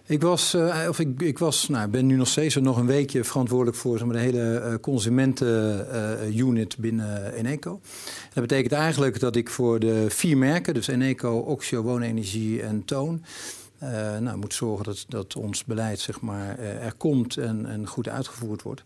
Ik 0.08 0.22
was, 0.22 0.54
uh, 0.54 0.86
of 0.88 0.98
ik, 0.98 1.20
ik 1.20 1.38
was, 1.38 1.68
nou, 1.68 1.88
ben 1.88 2.06
nu 2.06 2.16
nog 2.16 2.28
steeds 2.28 2.56
nog 2.56 2.76
een 2.76 2.86
weekje 2.86 3.24
verantwoordelijk 3.24 3.76
voor 3.76 3.98
zeg 3.98 4.06
maar, 4.06 4.16
de 4.16 4.22
hele 4.22 4.62
uh, 4.64 4.74
consumentenunit 4.80 6.76
binnen 6.78 7.32
Eneco. 7.32 7.80
Dat 8.34 8.46
betekent 8.46 8.72
eigenlijk 8.72 9.20
dat 9.20 9.36
ik 9.36 9.50
voor 9.50 9.78
de 9.78 10.06
vier 10.08 10.36
merken, 10.36 10.74
dus 10.74 10.86
Eneco, 10.86 11.38
Oxio, 11.38 11.82
Woonenergie 11.82 12.62
en 12.62 12.84
Toon, 12.84 13.24
nou, 14.20 14.36
moet 14.36 14.54
zorgen 14.54 14.84
dat, 14.84 15.04
dat 15.08 15.36
ons 15.36 15.64
beleid 15.64 16.00
zeg 16.00 16.20
maar, 16.20 16.58
uh, 16.58 16.84
er 16.84 16.94
komt 16.96 17.36
en, 17.36 17.66
en 17.66 17.86
goed 17.86 18.08
uitgevoerd 18.08 18.62
wordt. 18.62 18.82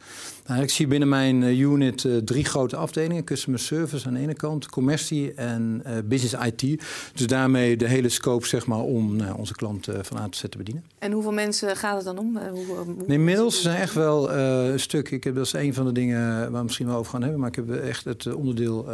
Nou, 0.46 0.62
ik 0.62 0.70
zie 0.70 0.86
binnen 0.86 1.08
mijn 1.08 1.42
uh, 1.42 1.60
unit 1.60 2.08
drie 2.24 2.44
grote 2.44 2.76
afdelingen: 2.76 3.24
customer 3.24 3.60
service 3.60 4.06
aan 4.06 4.14
de 4.14 4.20
ene 4.20 4.34
kant, 4.34 4.68
commercie 4.68 5.34
en 5.34 5.82
business 6.04 6.44
IT. 6.44 6.82
Dus 7.14 7.26
daarmee 7.26 7.76
de 7.76 7.88
hele 7.88 8.08
scope 8.08 8.46
zeg 8.46 8.66
maar, 8.66 8.80
om 8.80 9.16
nou, 9.16 9.38
onze 9.38 9.54
klanten 9.54 10.04
van 10.04 10.16
A 10.16 10.24
tot 10.24 10.36
Z 10.36 10.40
te 10.48 10.56
bedienen. 10.56 10.84
En 10.98 11.12
hoeveel 11.12 11.32
mensen 11.32 11.76
gaat 11.76 11.96
het 11.96 12.04
dan 12.04 12.18
om? 12.18 12.38
Hoe, 12.50 12.64
hoe... 12.64 13.06
inmiddels 13.06 13.62
zijn 13.62 13.80
echt 13.80 13.94
wel 13.94 14.32
een 14.32 14.80
stuk. 14.80 15.10
Ik 15.10 15.24
heb, 15.24 15.34
dat 15.34 15.46
is 15.46 15.52
een 15.52 15.74
van 15.74 15.84
de 15.84 15.92
dingen 15.92 16.38
waar 16.38 16.52
we 16.52 16.62
misschien 16.62 16.86
wel 16.86 16.96
over 16.96 17.12
gaan 17.12 17.22
hebben. 17.22 17.40
Maar 17.40 17.48
ik 17.48 17.56
heb 17.56 17.70
echt 17.70 18.04
het 18.04 18.34
onderdeel 18.34 18.84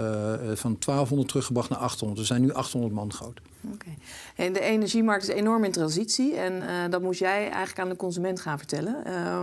van 0.55 0.77
1200 0.79 1.29
teruggebracht 1.29 1.69
naar 1.69 1.79
800. 1.79 2.21
We 2.21 2.27
zijn 2.27 2.43
nu 2.43 2.53
800 2.53 2.95
man 2.95 3.13
groot. 3.13 3.41
Okay. 3.75 3.99
En 4.37 4.53
de 4.53 4.61
energiemarkt 4.61 5.29
is 5.29 5.35
enorm 5.35 5.65
in 5.65 5.73
transitie 5.73 6.37
en 6.37 6.53
uh, 6.53 6.91
dat 6.91 7.03
moest 7.03 7.21
jij 7.21 7.43
eigenlijk 7.43 7.79
aan 7.79 7.89
de 7.89 7.97
consument 7.97 8.41
gaan 8.41 8.59
vertellen. 8.59 8.97
Uh, 9.07 9.41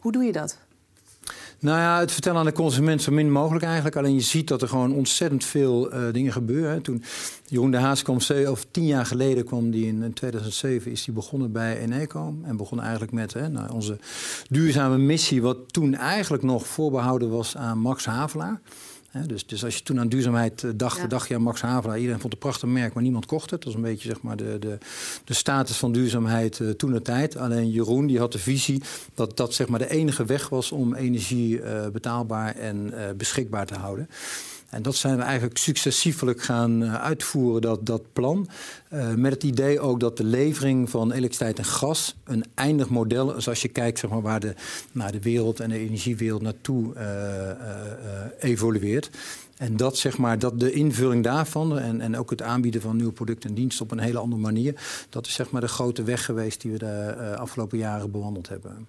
hoe 0.00 0.12
doe 0.12 0.24
je 0.24 0.32
dat? 0.32 0.58
Nou 1.60 1.78
ja, 1.78 2.00
het 2.00 2.12
vertellen 2.12 2.38
aan 2.38 2.44
de 2.44 2.52
consument 2.52 3.02
zo 3.02 3.12
min 3.12 3.32
mogelijk 3.32 3.64
eigenlijk. 3.64 3.96
Alleen 3.96 4.14
je 4.14 4.20
ziet 4.20 4.48
dat 4.48 4.62
er 4.62 4.68
gewoon 4.68 4.94
ontzettend 4.94 5.44
veel 5.44 5.94
uh, 5.94 6.12
dingen 6.12 6.32
gebeuren. 6.32 6.82
Toen 6.82 7.02
Jeroen 7.46 7.70
de 7.70 7.76
Haas 7.76 8.02
kwam, 8.02 8.18
of 8.46 8.66
tien 8.70 8.86
jaar 8.86 9.06
geleden 9.06 9.44
kwam 9.44 9.70
die 9.70 9.86
in, 9.86 10.02
in 10.02 10.12
2007, 10.12 10.90
is 10.90 11.04
die 11.04 11.14
begonnen 11.14 11.52
bij 11.52 11.78
Eneco. 11.78 12.34
En 12.42 12.56
begon 12.56 12.80
eigenlijk 12.80 13.12
met 13.12 13.32
hè, 13.32 13.48
nou, 13.48 13.72
onze 13.72 13.98
duurzame 14.48 14.98
missie, 14.98 15.42
wat 15.42 15.72
toen 15.72 15.94
eigenlijk 15.94 16.42
nog 16.42 16.66
voorbehouden 16.66 17.30
was 17.30 17.56
aan 17.56 17.78
Max 17.78 18.04
Havelaar 18.04 18.60
dus, 19.26 19.46
dus 19.46 19.64
als 19.64 19.76
je 19.76 19.82
toen 19.82 20.00
aan 20.00 20.08
duurzaamheid 20.08 20.64
eh, 20.64 20.70
dacht, 20.74 20.96
ja. 20.96 21.06
dacht 21.06 21.28
je 21.28 21.34
aan 21.34 21.42
Max 21.42 21.60
Havelaar. 21.60 21.98
Iedereen 21.98 22.20
vond 22.20 22.32
het 22.32 22.42
een 22.42 22.48
prachtig 22.48 22.68
merk, 22.68 22.94
maar 22.94 23.02
niemand 23.02 23.26
kocht 23.26 23.50
het. 23.50 23.62
Dat 23.62 23.64
was 23.64 23.74
een 23.74 23.88
beetje 23.88 24.08
zeg 24.08 24.22
maar, 24.22 24.36
de, 24.36 24.58
de, 24.58 24.78
de 25.24 25.34
status 25.34 25.76
van 25.76 25.92
duurzaamheid 25.92 26.58
uh, 26.58 26.70
toen 26.70 26.92
de 26.92 27.02
tijd. 27.02 27.36
Alleen 27.36 27.70
Jeroen 27.70 28.06
die 28.06 28.18
had 28.18 28.32
de 28.32 28.38
visie 28.38 28.82
dat 29.14 29.36
dat 29.36 29.54
zeg 29.54 29.68
maar, 29.68 29.78
de 29.78 29.90
enige 29.90 30.24
weg 30.24 30.48
was 30.48 30.72
om 30.72 30.94
energie 30.94 31.60
uh, 31.60 31.88
betaalbaar 31.88 32.54
en 32.54 32.92
beschikbaar 33.16 33.66
te 33.66 33.74
houden. 33.74 34.08
En 34.70 34.82
dat 34.82 34.96
zijn 34.96 35.16
we 35.16 35.22
eigenlijk 35.22 35.58
successievelijk 35.58 36.42
gaan 36.42 36.84
uitvoeren, 36.84 37.60
dat, 37.60 37.86
dat 37.86 38.12
plan. 38.12 38.48
met 39.16 39.32
het 39.32 39.42
idee 39.42 39.80
ook 39.80 40.00
dat 40.00 40.16
de 40.16 40.24
levering 40.24 40.90
van 40.90 41.12
elektriciteit 41.12 41.58
en 41.58 41.64
gas 41.64 42.16
een 42.24 42.44
eindig 42.54 42.88
model 42.88 43.36
is 43.36 43.48
als 43.48 43.62
je 43.62 43.68
kijkt 43.68 43.98
zeg 43.98 44.10
maar, 44.10 44.22
waar 44.22 44.40
de, 44.40 44.54
naar 44.92 45.12
de 45.12 45.20
wereld 45.20 45.60
en 45.60 45.68
de 45.68 45.78
energiewereld 45.78 46.42
naartoe 46.42 46.92
evolueert. 48.38 49.10
En 49.58 49.76
dat, 49.76 49.96
zeg 49.96 50.18
maar, 50.18 50.38
dat 50.38 50.60
de 50.60 50.72
invulling 50.72 51.24
daarvan 51.24 51.78
en, 51.78 52.00
en 52.00 52.16
ook 52.16 52.30
het 52.30 52.42
aanbieden 52.42 52.80
van 52.80 52.96
nieuwe 52.96 53.12
producten 53.12 53.48
en 53.48 53.54
diensten 53.54 53.84
op 53.84 53.90
een 53.90 53.98
hele 53.98 54.18
andere 54.18 54.42
manier, 54.42 54.80
dat 55.08 55.26
is 55.26 55.34
zeg 55.34 55.50
maar 55.50 55.60
de 55.60 55.68
grote 55.68 56.02
weg 56.02 56.24
geweest 56.24 56.60
die 56.60 56.72
we 56.72 56.78
de 56.78 57.36
afgelopen 57.38 57.78
jaren 57.78 58.10
bewandeld 58.10 58.48
hebben. 58.48 58.88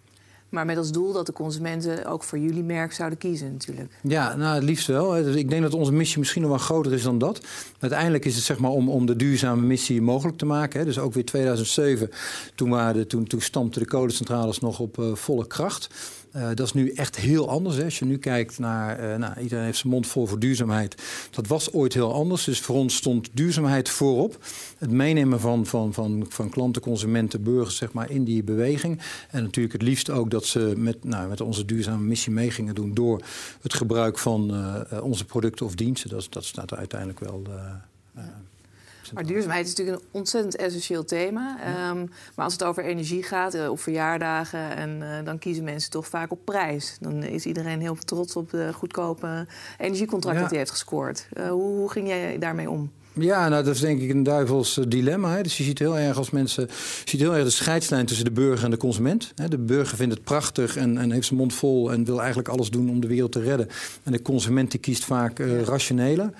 Maar 0.50 0.66
met 0.66 0.78
als 0.78 0.92
doel 0.92 1.14
dat 1.14 1.26
de 1.26 1.34
consumenten 1.34 2.06
ook 2.06 2.24
voor 2.24 2.38
jullie 2.38 2.64
merk 2.64 2.94
zouden 2.94 3.18
kiezen 3.18 3.52
natuurlijk. 3.52 3.94
Ja, 4.02 4.36
nou 4.36 4.56
het 4.56 4.64
liefst 4.64 4.88
wel. 4.88 5.12
Dus 5.12 5.36
ik 5.36 5.50
denk 5.50 5.62
dat 5.62 5.74
onze 5.74 5.92
missie 5.92 6.20
misschien 6.20 6.42
nog 6.42 6.50
wel 6.50 6.60
groter 6.60 6.94
is 6.94 7.04
dan 7.04 7.18
dat. 7.18 7.42
Uiteindelijk 7.80 8.26
is 8.26 8.36
het 8.36 8.44
zeg 8.44 8.60
maar 8.60 8.72
om, 8.72 8.90
om 8.90 9.06
de 9.06 9.16
duurzame 9.16 9.62
missie 9.62 10.02
mogelijk 10.02 10.38
te 10.38 10.46
maken. 10.46 10.80
Hè. 10.80 10.86
Dus 10.86 11.00
ook 11.00 11.14
weer 11.14 11.26
2007, 11.26 12.10
toen, 12.56 12.70
waren 12.70 13.08
toen, 13.08 13.28
toen 13.28 13.42
stampten 13.42 13.82
de 13.82 13.88
kolencentrales 13.88 14.60
nog 14.60 14.80
op 14.80 14.98
uh, 14.98 15.16
volle 15.16 15.48
kracht. 15.48 15.90
Uh, 16.36 16.48
dat 16.48 16.66
is 16.66 16.74
nu 16.74 16.92
echt 16.92 17.16
heel 17.16 17.50
anders. 17.50 17.76
Hè. 17.76 17.84
Als 17.84 18.00
je 18.00 18.06
nu 18.06 18.18
kijkt 18.18 18.60
naar, 18.60 19.10
uh, 19.10 19.16
nou, 19.16 19.40
iedereen 19.40 19.64
heeft 19.64 19.78
zijn 19.78 19.94
mond 19.94 20.08
vol 20.08 20.26
voor 20.26 20.40
duurzaamheid. 20.40 20.96
Dat 21.32 21.48
was 21.48 21.74
ooit 21.74 21.94
heel 21.94 22.14
anders. 22.14 22.44
Dus 22.44 22.60
voor 22.60 22.76
ons 22.76 22.96
stond 22.96 23.30
duurzaamheid 23.34 23.90
voorop. 23.90 24.38
Het 24.78 24.92
meenemen 24.92 25.40
van, 25.40 25.66
van, 25.66 25.94
van, 25.94 26.26
van 26.30 26.50
klanten, 26.50 26.82
consumenten, 26.82 27.44
burgers 27.44 27.76
zeg 27.76 27.92
maar, 27.92 28.10
in 28.10 28.24
die 28.24 28.44
beweging. 28.44 29.02
En 29.30 29.44
natuurlijk 29.44 29.74
het 29.74 29.82
liefst 29.82 30.10
ook 30.10 30.32
dat 30.32 30.46
ze 30.46 30.74
met, 30.78 31.04
nou, 31.04 31.30
met 31.30 31.42
onze 31.42 31.66
duurzame 31.66 32.04
missie 32.04 32.34
mee 32.34 32.52
gingen 32.52 32.76
doen 32.76 32.94
door 32.94 33.22
het 33.62 33.74
gebruik 33.74 34.18
van 34.18 34.54
uh, 34.54 35.04
onze 35.04 35.26
producten 35.26 35.66
of 35.66 35.76
diensten. 35.76 36.10
Dat, 36.10 36.28
dat 36.30 36.46
staat 36.46 36.72
er 36.72 36.78
uiteindelijk 36.78 37.20
wel. 37.20 37.44
Maar 39.14 39.26
duurzaamheid 39.26 39.66
is 39.66 39.76
natuurlijk 39.76 40.04
een 40.04 40.10
ontzettend 40.12 40.56
essentieel 40.56 41.06
thema. 41.06 41.58
Um, 41.90 42.10
maar 42.36 42.46
als 42.46 42.54
het 42.54 42.64
over 42.64 42.84
energie 42.84 43.24
gaat, 43.24 43.56
uh, 43.56 43.70
op 43.70 43.80
verjaardagen, 43.80 44.76
en, 44.76 45.02
uh, 45.02 45.26
dan 45.26 45.40
kiezen 45.40 45.64
mensen 45.64 45.92
toch 45.92 46.08
vaak 46.08 46.32
op 46.32 46.40
prijs. 46.46 46.98
Dan 47.00 47.24
is 47.24 47.46
iedereen 47.46 47.82
heel 47.82 47.96
trots 47.96 48.36
op 48.36 48.50
de 48.50 48.74
goedkope 48.74 49.48
energiecontract 49.78 50.36
ja. 50.36 50.42
dat 50.42 50.50
hij 50.50 50.60
heeft 50.60 50.72
gescoord. 50.72 51.28
Uh, 51.34 51.48
hoe, 51.48 51.78
hoe 51.78 51.92
ging 51.92 52.08
jij 52.08 52.38
daarmee 52.38 52.70
om? 52.70 52.92
Ja, 53.14 53.50
nou, 53.50 53.64
dat 53.64 53.76
is 53.76 53.82
denk 53.82 54.02
ik 54.02 54.10
een 54.10 54.24
duivels 54.24 54.78
uh, 54.78 54.86
dilemma. 54.88 55.36
Hè. 55.36 55.44
Dus 55.44 55.58
je 55.58 55.64
ziet 55.64 55.80
heel 55.80 55.98
erg 55.98 56.18
als 56.18 56.30
mensen. 56.30 56.64
Je 57.04 57.10
ziet 57.10 57.20
heel 57.20 57.36
erg 57.36 57.44
de 57.44 57.50
scheidslijn 57.50 58.06
tussen 58.06 58.26
de 58.26 58.32
burger 58.32 58.66
en 58.66 58.72
de 58.72 58.78
consument. 58.78 59.34
De 59.50 59.58
burger 59.58 59.98
vindt 59.98 60.14
het 60.14 60.24
prachtig 60.24 60.76
en, 60.76 60.98
en, 60.98 61.12
heeft 61.12 61.26
zijn 61.26 61.40
mond 61.40 61.54
vol 61.54 61.92
en 61.92 62.06
wil 62.06 62.18
eigenlijk 62.18 62.50
alles 62.50 62.70
doen 62.70 62.90
om 62.90 63.00
de 63.00 63.08
wereld 63.08 63.32
te 63.32 63.42
redden. 63.42 63.68
En 64.04 64.12
de 64.12 64.22
consument 64.22 64.72
die 64.72 64.80
kiest 64.80 65.06
vaak 65.06 65.40
uh, 65.40 65.62
rationele. 65.62 66.32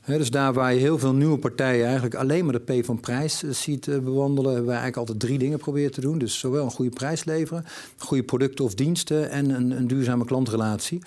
Hè, 0.00 0.18
dus 0.18 0.30
daar 0.30 0.52
waar 0.52 0.74
je 0.74 0.80
heel 0.80 0.98
veel 0.98 1.14
nieuwe 1.14 1.38
partijen 1.38 1.84
eigenlijk 1.84 2.14
alleen 2.14 2.44
maar 2.44 2.64
de 2.64 2.80
P 2.80 2.84
van 2.84 3.00
prijs 3.00 3.42
uh, 3.42 3.52
ziet 3.52 3.84
bewandelen, 3.84 4.50
hebben 4.50 4.70
wij 4.70 4.80
eigenlijk 4.80 4.96
altijd 4.96 5.20
drie 5.20 5.38
dingen 5.38 5.58
proberen 5.58 5.90
te 5.90 6.00
doen. 6.00 6.18
Dus 6.18 6.38
zowel 6.38 6.64
een 6.64 6.70
goede 6.70 6.90
prijs 6.90 7.24
leveren, 7.24 7.64
goede 7.96 8.22
producten 8.22 8.64
of 8.64 8.74
diensten 8.74 9.30
en 9.30 9.50
een, 9.50 9.70
een 9.70 9.86
duurzame 9.86 10.24
klantrelatie. 10.24 11.00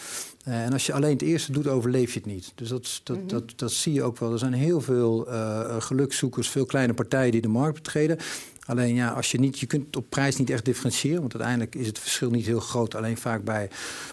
Uh, 0.47 0.63
en 0.63 0.73
als 0.73 0.85
je 0.85 0.93
alleen 0.93 1.13
het 1.13 1.21
eerste 1.21 1.51
doet, 1.51 1.67
overleef 1.67 2.13
je 2.13 2.19
het 2.19 2.27
niet. 2.27 2.51
Dus 2.55 2.69
dat, 2.69 3.01
dat, 3.03 3.15
mm 3.15 3.21
-hmm. 3.21 3.29
dat, 3.29 3.53
dat 3.55 3.71
zie 3.71 3.93
je 3.93 4.03
ook 4.03 4.17
wel. 4.17 4.31
Er 4.31 4.39
zijn 4.39 4.53
heel 4.53 4.81
veel 4.81 5.27
uh, 5.27 5.81
gelukzoekers, 5.81 6.49
veel 6.49 6.65
kleine 6.65 6.93
partijen 6.93 7.31
die 7.31 7.41
de 7.41 7.47
markt 7.47 7.73
betreden. 7.73 8.17
Alleen 8.65 8.95
ja, 8.95 9.09
als 9.09 9.31
je 9.31 9.39
niet, 9.39 9.59
je 9.59 9.65
kunt 9.65 9.95
op 9.95 10.05
prijs 10.09 10.37
niet 10.37 10.49
echt 10.49 10.65
differentiëren, 10.65 11.19
want 11.19 11.33
uiteindelijk 11.33 11.75
is 11.75 11.87
het 11.87 11.99
verschil 11.99 12.29
niet 12.29 12.45
heel 12.45 12.59
groot. 12.59 12.95
Alleen 12.95 13.17
vaak 13.17 13.43
bij, 13.43 13.69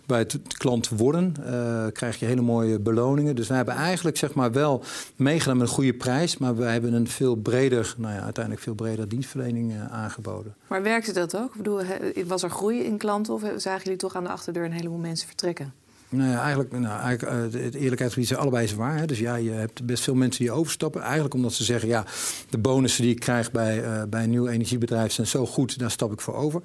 bij 0.06 0.18
het 0.18 0.38
klant 0.46 0.88
worden 0.88 1.34
uh, 1.40 1.86
krijg 1.92 2.18
je 2.18 2.26
hele 2.26 2.40
mooie 2.40 2.78
beloningen. 2.78 3.36
Dus 3.36 3.48
wij 3.48 3.56
hebben 3.56 3.74
eigenlijk 3.74 4.16
zeg 4.16 4.34
maar 4.34 4.52
wel 4.52 4.84
meegedaan 5.16 5.56
met 5.56 5.68
een 5.68 5.74
goede 5.74 5.94
prijs, 5.94 6.38
maar 6.38 6.56
wij 6.56 6.72
hebben 6.72 6.92
een 6.92 7.08
veel 7.08 7.34
breder, 7.34 7.94
nou 7.98 8.14
ja, 8.14 8.20
uiteindelijk 8.22 8.64
veel 8.64 8.74
breder 8.74 9.08
dienstverlening 9.08 9.72
uh, 9.72 9.92
aangeboden. 9.92 10.54
Maar 10.66 10.82
werkte 10.82 11.12
dat 11.12 11.36
ook? 11.36 11.50
Ik 11.50 11.56
bedoel, 11.56 11.80
was 12.26 12.42
er 12.42 12.50
groei 12.50 12.78
in 12.78 12.96
klanten 12.96 13.34
of 13.34 13.42
zagen 13.56 13.82
jullie 13.82 13.98
toch 13.98 14.16
aan 14.16 14.24
de 14.24 14.30
achterdeur 14.30 14.64
een 14.64 14.72
heleboel 14.72 14.98
mensen 14.98 15.26
vertrekken? 15.26 15.81
Nou 16.12 16.34
eigenlijk, 16.34 16.72
nou, 16.72 17.00
eigenlijk 17.00 17.54
uh, 17.54 17.62
het 17.62 17.74
eerlijkheidsgebied 17.74 18.28
zijn 18.28 18.40
allebei 18.40 18.66
zwaar. 18.66 18.98
Hè. 18.98 19.06
Dus 19.06 19.18
ja, 19.18 19.34
je 19.34 19.50
hebt 19.50 19.86
best 19.86 20.02
veel 20.02 20.14
mensen 20.14 20.44
die 20.44 20.52
overstappen. 20.52 21.00
Eigenlijk 21.02 21.34
omdat 21.34 21.52
ze 21.52 21.64
zeggen, 21.64 21.88
ja, 21.88 22.04
de 22.50 22.58
bonussen 22.58 23.02
die 23.02 23.12
ik 23.12 23.20
krijg 23.20 23.50
bij, 23.50 23.84
uh, 23.84 24.02
bij 24.08 24.22
een 24.22 24.30
nieuw 24.30 24.46
energiebedrijf 24.46 25.12
zijn 25.12 25.26
zo 25.26 25.46
goed, 25.46 25.78
daar 25.78 25.90
stap 25.90 26.12
ik 26.12 26.20
voor 26.20 26.34
over. 26.34 26.60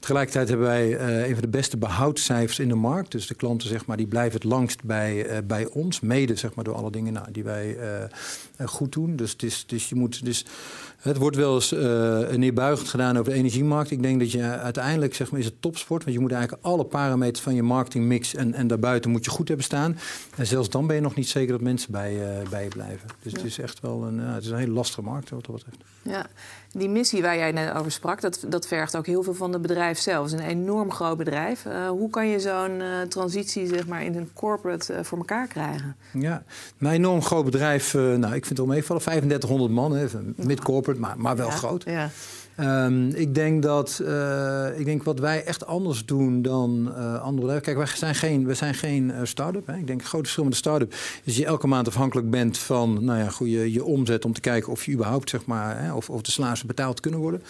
Tegelijkertijd 0.00 0.48
hebben 0.48 0.66
wij 0.66 0.88
uh, 0.88 1.28
een 1.28 1.32
van 1.32 1.42
de 1.42 1.48
beste 1.48 1.76
behoudcijfers 1.76 2.58
in 2.58 2.68
de 2.68 2.74
markt. 2.74 3.12
Dus 3.12 3.26
de 3.26 3.34
klanten, 3.34 3.68
zeg 3.68 3.86
maar, 3.86 3.96
die 3.96 4.06
blijven 4.06 4.34
het 4.34 4.44
langst 4.44 4.84
bij, 4.84 5.44
bij 5.44 5.66
ons. 5.66 6.00
Mede, 6.00 6.36
zeg 6.36 6.54
maar, 6.54 6.64
door 6.64 6.74
alle 6.74 6.90
dingen 6.90 7.12
nou, 7.12 7.26
die 7.32 7.44
wij 7.44 7.76
goed 8.64 8.92
doen. 8.92 9.16
Dus, 9.16 9.36
dus, 9.36 9.66
dus 9.66 9.88
je 9.88 9.94
moet... 9.94 10.24
Dus, 10.24 10.44
het 10.98 11.16
wordt 11.16 11.36
wel 11.36 11.54
eens 11.54 11.72
uh, 11.72 12.28
neerbuigend 12.28 12.88
gedaan 12.88 13.18
over 13.18 13.32
de 13.32 13.38
energiemarkt. 13.38 13.90
Ik 13.90 14.02
denk 14.02 14.20
dat 14.20 14.32
je 14.32 14.42
uiteindelijk, 14.42 15.14
zeg 15.14 15.30
maar, 15.30 15.40
is 15.40 15.46
het 15.46 15.62
topsport. 15.62 16.04
Want 16.04 16.16
je 16.16 16.22
moet 16.22 16.32
eigenlijk 16.32 16.64
alle 16.64 16.84
parameters 16.84 17.40
van 17.40 17.54
je 17.54 17.62
marketingmix 17.62 18.34
en, 18.34 18.54
en 18.54 18.66
daarbuiten 18.66 19.10
moet 19.10 19.24
je 19.24 19.30
goed 19.30 19.48
hebben 19.48 19.66
staan. 19.66 19.98
En 20.36 20.46
zelfs 20.46 20.70
dan 20.70 20.86
ben 20.86 20.96
je 20.96 21.02
nog 21.02 21.14
niet 21.14 21.28
zeker 21.28 21.52
dat 21.52 21.60
mensen 21.60 21.92
bij, 21.92 22.14
uh, 22.14 22.48
bij 22.50 22.62
je 22.62 22.68
blijven. 22.68 23.08
Dus 23.22 23.32
ja. 23.32 23.38
het 23.38 23.46
is 23.46 23.58
echt 23.58 23.80
wel 23.80 24.04
een, 24.04 24.18
uh, 24.18 24.34
het 24.34 24.44
is 24.44 24.50
een 24.50 24.56
hele 24.56 24.72
lastige 24.72 25.02
markt 25.02 25.30
wat 25.30 25.46
dat 25.46 25.54
betreft. 25.54 25.78
Ja, 26.02 26.26
die 26.72 26.88
missie 26.88 27.22
waar 27.22 27.36
jij 27.36 27.52
net 27.52 27.74
over 27.74 27.92
sprak, 27.92 28.20
dat, 28.20 28.44
dat 28.48 28.66
vergt 28.66 28.96
ook 28.96 29.06
heel 29.06 29.22
veel 29.22 29.34
van 29.34 29.52
het 29.52 29.62
bedrijf 29.62 29.98
zelf. 29.98 30.30
Het 30.30 30.40
is 30.40 30.46
een 30.46 30.50
enorm 30.50 30.92
groot 30.92 31.16
bedrijf. 31.16 31.64
Uh, 31.64 31.88
hoe 31.88 32.10
kan 32.10 32.28
je 32.28 32.40
zo'n 32.40 32.82
transitie 33.08 33.66
zeg 33.66 33.86
maar, 33.86 34.04
in 34.04 34.16
een 34.16 34.30
corporate 34.34 35.04
voor 35.04 35.18
elkaar 35.18 35.46
krijgen? 35.46 35.96
Ja, 36.12 36.42
een 36.78 36.90
enorm 36.90 37.22
groot 37.22 37.44
bedrijf. 37.44 37.94
nou, 37.94 38.24
ik 38.24 38.30
vind 38.30 38.48
het 38.48 38.58
wel 38.58 38.66
meevallen. 38.66 39.02
3500 39.02 39.70
man, 39.70 40.08
mid-corporate, 40.36 40.87
maar, 40.96 41.14
maar 41.18 41.36
wel 41.36 41.48
ja, 41.48 41.54
groot. 41.54 41.84
Ja. 41.84 42.10
Um, 42.60 43.08
ik 43.08 43.34
denk 43.34 43.62
dat 43.62 44.00
uh, 44.02 44.78
ik 44.78 44.84
denk 44.84 45.02
wat 45.02 45.18
wij 45.18 45.44
echt 45.44 45.66
anders 45.66 46.04
doen 46.04 46.42
dan 46.42 46.88
uh, 46.88 47.20
andere 47.20 47.40
bedrijven. 47.40 47.62
Kijk, 47.62 47.76
wij 47.76 47.86
zijn 47.96 48.14
geen, 48.14 48.46
wij 48.46 48.54
zijn 48.54 48.74
geen 48.74 49.08
uh, 49.08 49.16
start-up. 49.22 49.66
Hè. 49.66 49.76
Ik 49.76 49.86
denk 49.86 50.00
het 50.00 50.08
grote 50.08 50.24
verschil 50.24 50.44
met 50.44 50.52
een 50.52 50.58
start-up 50.58 50.94
is 51.24 51.36
je 51.36 51.44
elke 51.44 51.66
maand 51.66 51.86
afhankelijk 51.86 52.30
bent 52.30 52.58
van 52.58 53.04
nou 53.04 53.18
ja, 53.18 53.28
goede, 53.28 53.72
je 53.72 53.84
omzet 53.84 54.24
om 54.24 54.32
te 54.32 54.40
kijken 54.40 54.72
of 54.72 54.84
je 54.84 54.92
überhaupt 54.92 55.30
zeg 55.30 55.46
maar, 55.46 55.82
hè, 55.82 55.92
of, 55.92 56.10
of 56.10 56.22
de 56.22 56.30
salarissen 56.30 56.66
betaald 56.66 57.00
kunnen 57.00 57.20
worden. 57.20 57.42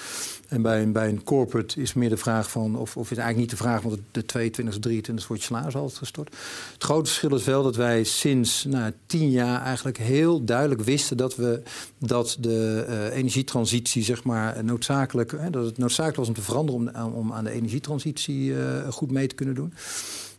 En 0.48 0.62
bij 0.62 0.82
een, 0.82 0.92
bij 0.92 1.08
een 1.08 1.24
corporate 1.24 1.80
is 1.80 1.94
meer 1.94 2.08
de 2.08 2.16
vraag 2.16 2.50
van, 2.50 2.76
of, 2.76 2.96
of 2.96 3.10
is 3.10 3.16
eigenlijk 3.16 3.38
niet 3.38 3.58
de 3.58 3.64
vraag, 3.64 3.82
want 3.82 3.98
de 4.10 4.24
22 4.24 4.74
of 4.74 4.80
23 4.80 5.28
wordt 5.28 5.42
je 5.42 5.54
altijd 5.54 5.94
gestort. 5.94 6.28
Het 6.72 6.84
grote 6.84 7.06
verschil 7.06 7.34
is 7.34 7.44
wel 7.44 7.62
dat 7.62 7.76
wij 7.76 8.04
sinds 8.04 8.64
nou, 8.64 8.92
tien 9.06 9.30
jaar 9.30 9.62
eigenlijk 9.62 9.98
heel 9.98 10.44
duidelijk 10.44 10.80
wisten 10.80 11.16
dat 11.16 11.36
we 11.36 11.62
dat 11.98 12.36
de 12.40 13.10
energietransitie 13.12 14.02
zeg 14.02 14.24
maar 14.24 14.64
noodzakelijk 14.64 15.30
Hè, 15.36 15.50
dat 15.50 15.64
het 15.64 15.78
noodzakelijk 15.78 16.16
was 16.16 16.28
om 16.28 16.34
te 16.34 16.42
veranderen 16.42 17.04
om, 17.04 17.12
om 17.12 17.32
aan 17.32 17.44
de 17.44 17.50
energietransitie 17.50 18.50
uh, 18.50 18.88
goed 18.88 19.10
mee 19.10 19.26
te 19.26 19.34
kunnen 19.34 19.54
doen. 19.54 19.72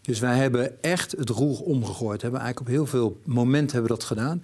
Dus 0.01 0.19
wij 0.19 0.37
hebben 0.37 0.83
echt 0.83 1.11
het 1.11 1.29
roer 1.29 1.61
omgegooid. 1.61 2.15
We 2.15 2.21
hebben 2.21 2.41
eigenlijk 2.41 2.69
op 2.69 2.75
heel 2.75 2.85
veel 2.85 3.19
momenten 3.23 3.71
hebben 3.71 3.91
we 3.91 3.97
dat 3.97 4.07
gedaan. 4.07 4.43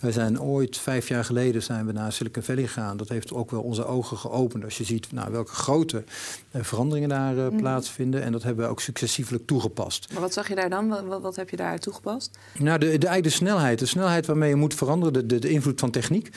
Wij 0.00 0.12
zijn 0.12 0.40
ooit, 0.40 0.78
vijf 0.78 1.08
jaar 1.08 1.24
geleden, 1.24 1.62
zijn 1.62 1.86
we 1.86 1.92
naar 1.92 2.12
Silicon 2.12 2.42
Valley 2.42 2.66
gegaan. 2.66 2.96
Dat 2.96 3.08
heeft 3.08 3.32
ook 3.32 3.50
wel 3.50 3.62
onze 3.62 3.86
ogen 3.86 4.16
geopend. 4.16 4.64
Als 4.64 4.78
je 4.78 4.84
ziet 4.84 5.12
nou, 5.12 5.32
welke 5.32 5.52
grote 5.52 6.04
uh, 6.52 6.62
veranderingen 6.62 7.08
daar 7.08 7.36
uh, 7.36 7.48
mm. 7.48 7.56
plaatsvinden. 7.56 8.22
En 8.22 8.32
dat 8.32 8.42
hebben 8.42 8.64
we 8.64 8.70
ook 8.70 8.80
successievelijk 8.80 9.46
toegepast. 9.46 10.12
Maar 10.12 10.20
wat 10.20 10.32
zag 10.32 10.48
je 10.48 10.54
daar 10.54 10.70
dan? 10.70 10.88
Wat, 10.88 11.22
wat 11.22 11.36
heb 11.36 11.50
je 11.50 11.56
daar 11.56 11.78
toegepast? 11.78 12.38
Nou, 12.58 12.78
de, 12.78 12.98
de, 12.98 13.20
de 13.20 13.30
snelheid. 13.30 13.78
De 13.78 13.86
snelheid 13.86 14.26
waarmee 14.26 14.48
je 14.48 14.54
moet 14.54 14.74
veranderen. 14.74 15.12
De, 15.12 15.26
de, 15.26 15.38
de 15.38 15.50
invloed 15.50 15.80
van 15.80 15.90
techniek. 15.90 16.30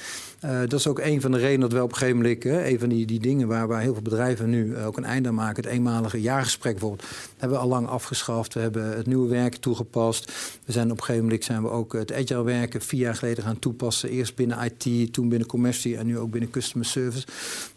Uh, 0.46 0.60
dat 0.60 0.74
is 0.74 0.88
ook 0.88 1.00
een 1.00 1.22
van 1.22 1.32
de 1.32 1.38
redenen 1.38 1.60
dat 1.60 1.72
we 1.72 1.84
op 1.84 1.92
een 1.92 1.98
gegeven 1.98 2.18
moment... 2.18 2.46
een 2.46 2.80
van 2.80 2.90
die, 2.90 3.06
die 3.06 3.20
dingen 3.20 3.48
waar, 3.48 3.68
waar 3.68 3.82
heel 3.82 3.94
veel 3.94 4.02
bedrijven 4.02 4.50
nu 4.50 4.78
ook 4.78 4.98
een 4.98 5.06
einde 5.06 5.30
aan 5.30 5.36
maken. 5.36 5.64
Het 5.64 5.72
eenmalige 5.72 6.22
jaargesprek 6.22 6.72
bijvoorbeeld. 6.74 7.08
hebben 7.38 7.58
we 7.58 7.64
al 7.64 7.70
lang 7.70 7.88
afgeschaft. 7.88 8.54
We 8.54 8.60
hebben 8.60 8.98
het 8.98 9.08
nieuwe 9.08 9.30
werken 9.30 9.60
toegepast. 9.60 10.32
We 10.66 10.72
zijn 10.72 10.92
op 10.92 10.98
een 10.98 11.04
gegeven 11.04 11.24
moment 11.24 11.44
zijn 11.44 11.62
we 11.62 11.70
ook 11.70 11.94
het 11.94 12.14
agile 12.14 12.44
werken 12.44 12.82
vier 12.82 13.00
jaar 13.00 13.16
geleden 13.16 13.44
gaan 13.44 13.49
toepassen. 13.60 14.10
Eerst 14.10 14.36
binnen 14.36 14.58
IT, 14.64 15.14
toen 15.14 15.30
binnen 15.30 15.48
commercie 15.48 15.98
en 15.98 16.06
nu 16.06 16.18
ook 16.18 16.32
binnen 16.32 16.50
customer 16.50 16.86
service. 16.88 17.28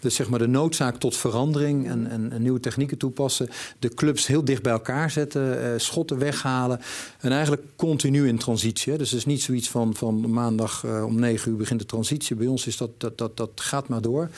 Dus 0.01 0.15
zeg 0.15 0.29
maar 0.29 0.39
de 0.39 0.47
noodzaak 0.47 0.97
tot 0.97 1.17
verandering 1.17 1.89
en, 1.89 2.31
en, 2.31 2.43
nieuwe 2.43 2.61
technieken 2.61 2.99
toepassen. 2.99 3.49
De 3.79 3.89
clubs 3.89 4.27
heel 4.27 4.45
dicht 4.45 4.63
bij 4.63 4.73
elkaar 4.73 5.11
zetten, 5.11 5.63
uh, 5.63 5.69
schotten 5.77 6.19
weghalen. 6.19 6.81
En 7.21 7.31
eigenlijk 7.31 7.63
continu 7.77 8.29
in 8.29 8.39
transitie. 8.39 8.97
Dus 8.99 9.11
het 9.11 9.19
is 9.19 9.27
niet 9.27 9.43
zoiets 9.43 9.69
van, 9.69 9.95
van 9.95 10.31
maandag 10.31 10.83
uh, 10.85 11.05
om 11.05 11.21
negen 11.21 11.51
uur 11.51 11.57
begint 11.57 11.81
de 11.81 11.87
transitie. 11.87 12.37
Bij 12.37 12.47
ons 12.47 12.67
is 12.67 12.77
dat, 12.77 12.91
dat, 12.99 13.19
dat, 13.19 13.37
dat 13.37 13.51
gaat 13.55 13.89
maar 13.89 14.01
door. 14.01 14.31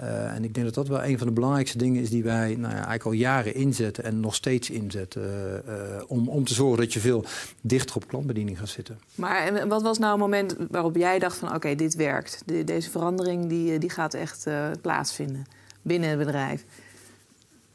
Uh, 0.00 0.34
en 0.34 0.44
ik 0.44 0.54
denk 0.54 0.66
dat 0.66 0.74
dat 0.74 0.88
wel 0.88 1.04
een 1.04 1.18
van 1.18 1.26
de 1.26 1.32
belangrijkste 1.32 1.78
dingen 1.78 2.02
is 2.02 2.10
die 2.10 2.22
wij 2.22 2.48
nou 2.48 2.60
ja, 2.60 2.74
eigenlijk 2.74 3.04
al 3.04 3.12
jaren 3.12 3.54
inzetten 3.54 4.04
en 4.04 4.20
nog 4.20 4.34
steeds 4.34 4.70
inzetten. 4.70 5.22
Uh, 5.68 5.74
om, 6.06 6.28
om 6.28 6.44
te 6.44 6.54
zorgen 6.54 6.78
dat 6.78 6.92
je 6.92 7.00
veel 7.00 7.24
dichter 7.60 7.96
op 7.96 8.08
klantbediening 8.08 8.58
gaat 8.58 8.68
zitten. 8.68 8.98
Maar 9.14 9.46
en 9.46 9.68
wat 9.68 9.82
was 9.82 9.98
nou 9.98 10.12
een 10.12 10.18
moment 10.18 10.56
waarop 10.70 10.96
jij 10.96 11.18
dacht 11.18 11.36
van 11.36 11.54
oké, 11.54 11.74
dit 11.74 11.94
werkt. 11.94 12.42
De, 12.46 12.64
deze 12.64 12.90
verandering 12.90 13.48
die, 13.48 13.78
die 13.78 13.90
gaat 13.90 14.14
echt 14.14 14.46
plaatsvinden 14.80 15.46
binnen 15.82 16.08
het 16.08 16.18
bedrijf? 16.18 16.64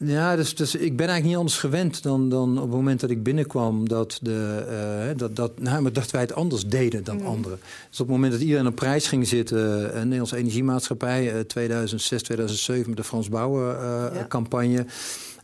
Ja, 0.06 0.36
dus, 0.36 0.56
dus 0.56 0.76
ik 0.76 0.96
ben 0.96 1.08
eigenlijk 1.08 1.26
niet 1.26 1.36
anders 1.36 1.58
gewend 1.58 2.04
dan, 2.04 2.30
dan 2.30 2.58
op 2.58 2.64
het 2.64 2.72
moment 2.72 3.00
dat 3.00 3.10
ik 3.10 3.24
binnenkwam 3.24 3.90
dat, 3.90 4.20
de, 4.22 4.66
uh, 5.12 5.18
dat, 5.18 5.36
dat, 5.36 5.60
nou, 5.60 5.92
dat 5.92 6.12
wij 6.12 6.22
het 6.22 6.34
anders 6.34 6.68
deden 6.68 7.04
dan 7.04 7.18
mm. 7.18 7.26
anderen. 7.26 7.60
Dus 7.90 8.00
op 8.00 8.08
het 8.08 8.16
moment 8.16 8.32
dat 8.32 8.42
iedereen 8.42 8.68
op 8.68 8.76
prijs 8.76 9.08
ging 9.08 9.28
zitten, 9.28 9.96
een 9.96 10.04
Nederlandse 10.04 10.38
Energiemaatschappij, 10.38 11.34
uh, 11.36 11.40
2006, 11.40 12.22
2007 12.22 12.88
met 12.88 12.98
de 12.98 13.04
Frans 13.04 13.30
Bouwen 13.30 13.68
ja. 14.14 14.26
campagne. 14.28 14.86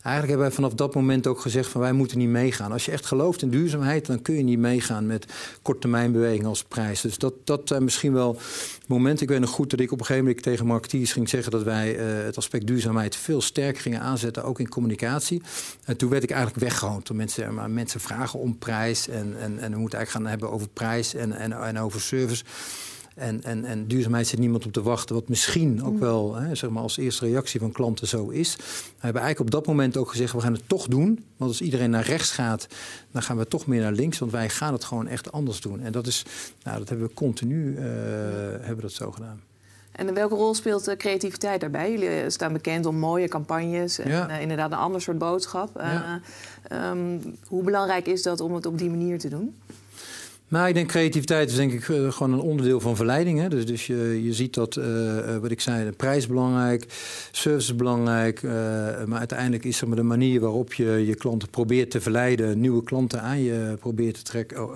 Eigenlijk 0.02 0.28
hebben 0.28 0.46
wij 0.46 0.56
vanaf 0.56 0.74
dat 0.74 0.94
moment 0.94 1.26
ook 1.26 1.40
gezegd 1.40 1.68
van 1.68 1.80
wij 1.80 1.92
moeten 1.92 2.18
niet 2.18 2.28
meegaan. 2.28 2.72
Als 2.72 2.84
je 2.84 2.90
echt 2.92 3.06
gelooft 3.06 3.42
in 3.42 3.50
duurzaamheid, 3.50 4.06
dan 4.06 4.22
kun 4.22 4.34
je 4.34 4.42
niet 4.42 4.58
meegaan 4.58 5.06
met 5.06 5.26
korttermijnbewegingen 5.62 6.48
als 6.48 6.64
prijs. 6.64 7.00
Dus 7.00 7.18
dat, 7.18 7.34
dat 7.44 7.60
zijn 7.64 7.84
misschien 7.84 8.12
wel 8.12 8.38
momenten. 8.86 9.22
Ik 9.22 9.28
weet 9.28 9.40
nog 9.40 9.50
goed 9.50 9.70
dat 9.70 9.80
ik 9.80 9.92
op 9.92 9.98
een 9.98 10.06
gegeven 10.06 10.26
moment 10.26 10.44
tegen 10.44 10.66
marketeers 10.66 11.12
ging 11.12 11.28
zeggen 11.28 11.50
dat 11.50 11.62
wij 11.62 11.98
uh, 11.98 12.24
het 12.24 12.36
aspect 12.36 12.66
duurzaamheid 12.66 13.16
veel 13.16 13.40
sterker 13.40 13.82
gingen 13.82 14.00
aanzetten, 14.00 14.44
ook 14.44 14.60
in 14.60 14.68
communicatie. 14.68 15.42
En 15.84 15.96
toen 15.96 16.10
werd 16.10 16.22
ik 16.22 16.30
eigenlijk 16.30 16.60
weggehoond. 16.60 17.04
Toen 17.04 17.16
mensen, 17.16 17.54
maar 17.54 17.70
mensen 17.70 18.00
vragen 18.00 18.38
om 18.38 18.58
prijs 18.58 19.08
en, 19.08 19.34
en, 19.40 19.58
en 19.58 19.72
we 19.72 19.78
moeten 19.78 19.98
eigenlijk 19.98 20.10
gaan 20.10 20.26
hebben 20.26 20.50
over 20.50 20.68
prijs 20.68 21.14
en, 21.14 21.32
en 21.52 21.78
over 21.78 22.00
service. 22.00 22.44
En, 23.20 23.42
en, 23.42 23.64
en 23.64 23.86
duurzaamheid 23.86 24.26
zit 24.26 24.38
niemand 24.38 24.66
op 24.66 24.72
te 24.72 24.82
wachten, 24.82 25.14
wat 25.14 25.28
misschien 25.28 25.84
ook 25.84 25.92
mm. 25.92 26.00
wel 26.00 26.34
hè, 26.34 26.54
zeg 26.54 26.70
maar 26.70 26.82
als 26.82 26.96
eerste 26.96 27.26
reactie 27.26 27.60
van 27.60 27.72
klanten 27.72 28.08
zo 28.08 28.28
is. 28.28 28.56
We 28.56 28.62
hebben 28.98 29.22
eigenlijk 29.22 29.40
op 29.40 29.60
dat 29.60 29.66
moment 29.66 29.96
ook 29.96 30.10
gezegd, 30.10 30.32
we 30.32 30.40
gaan 30.40 30.52
het 30.52 30.68
toch 30.68 30.86
doen. 30.86 31.24
Want 31.36 31.50
als 31.50 31.60
iedereen 31.60 31.90
naar 31.90 32.04
rechts 32.04 32.30
gaat, 32.30 32.66
dan 33.10 33.22
gaan 33.22 33.36
we 33.36 33.48
toch 33.48 33.66
meer 33.66 33.80
naar 33.80 33.92
links. 33.92 34.18
Want 34.18 34.32
wij 34.32 34.48
gaan 34.48 34.72
het 34.72 34.84
gewoon 34.84 35.06
echt 35.06 35.32
anders 35.32 35.60
doen. 35.60 35.80
En 35.80 35.92
dat, 35.92 36.06
is, 36.06 36.24
nou, 36.62 36.78
dat 36.78 36.88
hebben 36.88 37.06
we 37.06 37.14
continu 37.14 37.74
uh, 37.74 37.82
hebben 38.60 38.80
dat 38.80 38.92
zo 38.92 39.10
gedaan. 39.10 39.40
En 39.92 40.14
welke 40.14 40.34
rol 40.34 40.54
speelt 40.54 40.84
de 40.84 40.96
creativiteit 40.96 41.60
daarbij? 41.60 41.92
Jullie 41.92 42.30
staan 42.30 42.52
bekend 42.52 42.86
om 42.86 42.96
mooie 42.96 43.28
campagnes 43.28 43.98
en 43.98 44.10
ja. 44.10 44.30
uh, 44.30 44.40
inderdaad 44.40 44.72
een 44.72 44.78
ander 44.78 45.00
soort 45.00 45.18
boodschap. 45.18 45.70
Ja. 45.76 46.20
Um, 46.90 47.20
hoe 47.46 47.62
belangrijk 47.62 48.06
is 48.06 48.22
dat 48.22 48.40
om 48.40 48.54
het 48.54 48.66
op 48.66 48.78
die 48.78 48.90
manier 48.90 49.18
te 49.18 49.28
doen? 49.28 49.56
Nou, 50.50 50.68
ik 50.68 50.74
denk 50.74 50.88
creativiteit 50.88 51.50
is 51.50 51.56
denk 51.56 51.72
ik 51.72 51.88
uh, 51.88 52.12
gewoon 52.12 52.32
een 52.32 52.40
onderdeel 52.40 52.80
van 52.80 52.96
verleiding. 52.96 53.38
Hè? 53.40 53.48
Dus, 53.48 53.66
dus 53.66 53.86
je, 53.86 54.24
je 54.24 54.32
ziet 54.32 54.54
dat, 54.54 54.76
uh, 54.76 55.36
wat 55.36 55.50
ik 55.50 55.60
zei, 55.60 55.84
de 55.84 55.92
prijs 55.92 56.26
belangrijk, 56.26 56.84
service 57.30 57.70
is 57.70 57.76
belangrijk. 57.76 58.42
Uh, 58.42 58.52
maar 59.04 59.18
uiteindelijk 59.18 59.64
is 59.64 59.80
er 59.80 59.88
maar 59.88 59.96
de 59.96 60.02
manier 60.02 60.40
waarop 60.40 60.72
je 60.72 61.06
je 61.06 61.14
klanten 61.14 61.48
probeert 61.48 61.90
te 61.90 62.00
verleiden, 62.00 62.60
nieuwe 62.60 62.82
klanten 62.82 63.22
aan 63.22 63.42
je 63.42 63.76
probeert 63.80 64.14
te 64.14 64.22
trekken, 64.22 64.68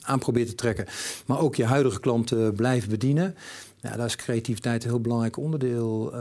aan 0.00 0.18
probeert 0.18 0.48
te 0.48 0.54
trekken. 0.54 0.86
Maar 1.26 1.40
ook 1.40 1.54
je 1.54 1.64
huidige 1.64 2.00
klanten 2.00 2.54
blijven 2.54 2.90
bedienen. 2.90 3.34
Ja, 3.80 3.96
daar 3.96 4.06
is 4.06 4.16
creativiteit 4.16 4.84
een 4.84 4.90
heel 4.90 5.00
belangrijk 5.00 5.36
onderdeel. 5.36 6.14
Uh, 6.14 6.20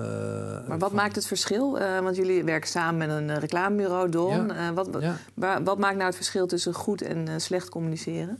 maar 0.67 0.79
wat 0.79 0.91
maakt 0.91 1.15
het 1.15 1.27
verschil? 1.27 1.81
Uh, 1.81 1.99
want 1.99 2.15
jullie 2.15 2.43
werken 2.43 2.69
samen 2.69 2.97
met 2.97 3.09
een 3.09 3.39
reclamebureau, 3.39 4.09
Don. 4.09 4.47
Ja. 4.47 4.69
Uh, 4.69 4.75
wat, 4.75 4.87
ja. 4.99 5.61
wat, 5.63 5.77
maakt 5.77 5.95
nou 5.95 6.05
het 6.05 6.15
verschil 6.15 6.47
tussen 6.47 6.73
goed 6.73 7.01
en 7.01 7.41
slecht 7.41 7.69
communiceren? 7.69 8.39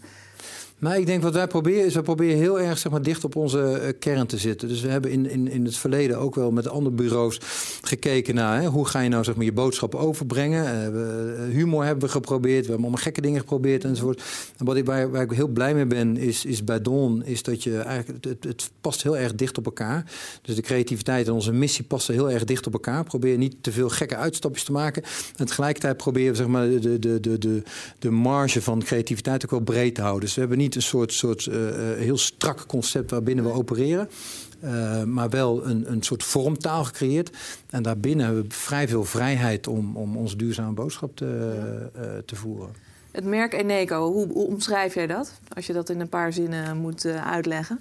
Nou, 0.80 1.00
ik 1.00 1.06
denk 1.06 1.24
wat 1.24 1.34
wij 1.34 1.48
proberen 1.48 1.86
is, 1.86 1.94
we 1.94 2.02
proberen 2.02 2.38
heel 2.38 2.60
erg 2.60 2.78
zeg 2.78 2.92
maar, 2.92 3.02
dicht 3.02 3.24
op 3.24 3.36
onze 3.36 3.80
uh, 3.82 3.90
kern 4.00 4.28
te 4.28 4.38
zitten. 4.38 4.68
Dus 4.68 4.82
we 4.82 4.88
hebben 4.88 5.12
in, 5.12 5.30
in, 5.30 5.48
in 5.48 5.66
het 5.66 5.78
verleden 5.78 6.18
ook 6.18 6.36
wel 6.36 6.52
met 6.52 6.68
andere 6.68 6.96
bureaus 6.96 7.40
gekeken 7.82 8.36
naar 8.36 8.62
hè, 8.62 8.68
hoe 8.68 8.88
ga 8.88 9.00
je 9.00 9.10
nou 9.10 9.24
zeg 9.24 9.36
maar, 9.36 9.46
je 9.46 9.52
boodschap 9.52 9.96
overbrengen. 9.96 10.64
Uh, 10.64 10.90
we, 10.90 11.48
humor 11.52 11.86
hebben 11.86 12.06
we 12.06 12.12
geprobeerd, 12.12 12.62
we 12.62 12.68
hebben 12.68 12.86
allemaal 12.86 13.04
gekke 13.04 13.22
dingen 13.22 13.40
geprobeerd 13.40 13.84
enzovoort. 13.84 14.24
En 14.58 14.66
wat 14.66 14.76
ik, 14.76 14.86
waar, 14.86 15.12
waar 15.12 15.22
ik 15.22 15.32
heel 15.32 15.48
blij 15.48 15.74
mee 15.74 15.86
ben, 15.86 16.18
is, 16.18 16.46
is 16.46 16.64
bij 16.64 16.82
Don, 16.82 17.26
is 17.26 17.44
dat 17.44 17.64
je 17.64 17.78
eigenlijk, 17.78 18.26
het, 18.26 18.44
het, 18.44 18.72
past 18.82 19.04
heel 19.04 19.18
erg 19.18 19.36
dicht 19.36 19.58
op 19.58 19.66
elkaar. 19.66 20.12
Dus 20.42 20.56
de 20.56 20.62
creativiteit 20.62 21.28
en 21.28 21.34
onze 21.34 21.52
missie 21.52 21.84
passen 21.84 22.14
heel 22.14 22.32
erg 22.32 22.44
dicht 22.44 22.68
op 22.68 22.74
elkaar. 22.74 23.04
Probeer 23.04 23.38
niet 23.38 23.56
te 23.62 23.72
veel 23.72 23.90
gekke 23.90 24.16
uitstapjes 24.16 24.64
te 24.64 24.72
maken. 24.72 25.04
En 25.36 25.46
tegelijkertijd 25.46 25.98
proberen 25.98 26.32
we 26.32 26.38
zeg 26.38 26.48
maar, 26.48 26.70
de, 26.70 27.00
de, 27.00 27.20
de, 27.20 27.38
de, 27.38 27.64
de 28.00 28.12
marge 28.12 28.62
van 28.62 28.84
creativiteit 28.84 29.44
ook 29.44 29.52
wel 29.52 29.60
breed 29.60 29.96
te 29.96 30.02
houden. 30.02 30.22
Dus 30.22 30.34
we 30.34 30.40
hebben 30.40 30.58
niet 30.58 30.67
een 30.76 30.82
soort, 30.82 31.14
soort 31.14 31.46
uh, 31.46 31.56
heel 31.98 32.18
strak 32.18 32.66
concept 32.68 33.12
waarbinnen 33.12 33.46
we 33.46 33.52
opereren. 33.52 34.10
Uh, 34.64 35.04
maar 35.04 35.30
wel 35.30 35.66
een, 35.66 35.92
een 35.92 36.04
soort 36.04 36.24
vormtaal 36.24 36.84
gecreëerd. 36.84 37.30
En 37.70 37.84
daarbinnen 37.84 38.26
hebben 38.26 38.44
we 38.44 38.50
vrij 38.50 38.88
veel 38.88 39.04
vrijheid 39.04 39.68
om, 39.68 39.98
om 39.98 40.18
onze 40.18 40.36
duurzame 40.36 40.74
boodschap 40.74 41.16
te, 41.16 41.60
uh, 41.96 42.02
te 42.26 42.36
voeren. 42.36 42.70
Het 43.12 43.26
merk 43.26 43.54
Eneco, 43.54 44.12
hoe, 44.12 44.28
hoe, 44.28 44.48
omschrijf 44.48 44.94
jij 44.94 45.08
dat? 45.08 45.34
Als 45.54 45.68
je 45.68 45.74
dat 45.74 45.90
in 45.90 46.00
een 46.00 46.10
paar 46.10 46.34
zinnen 46.34 46.78
moet 46.78 47.06
uitleggen. 47.06 47.80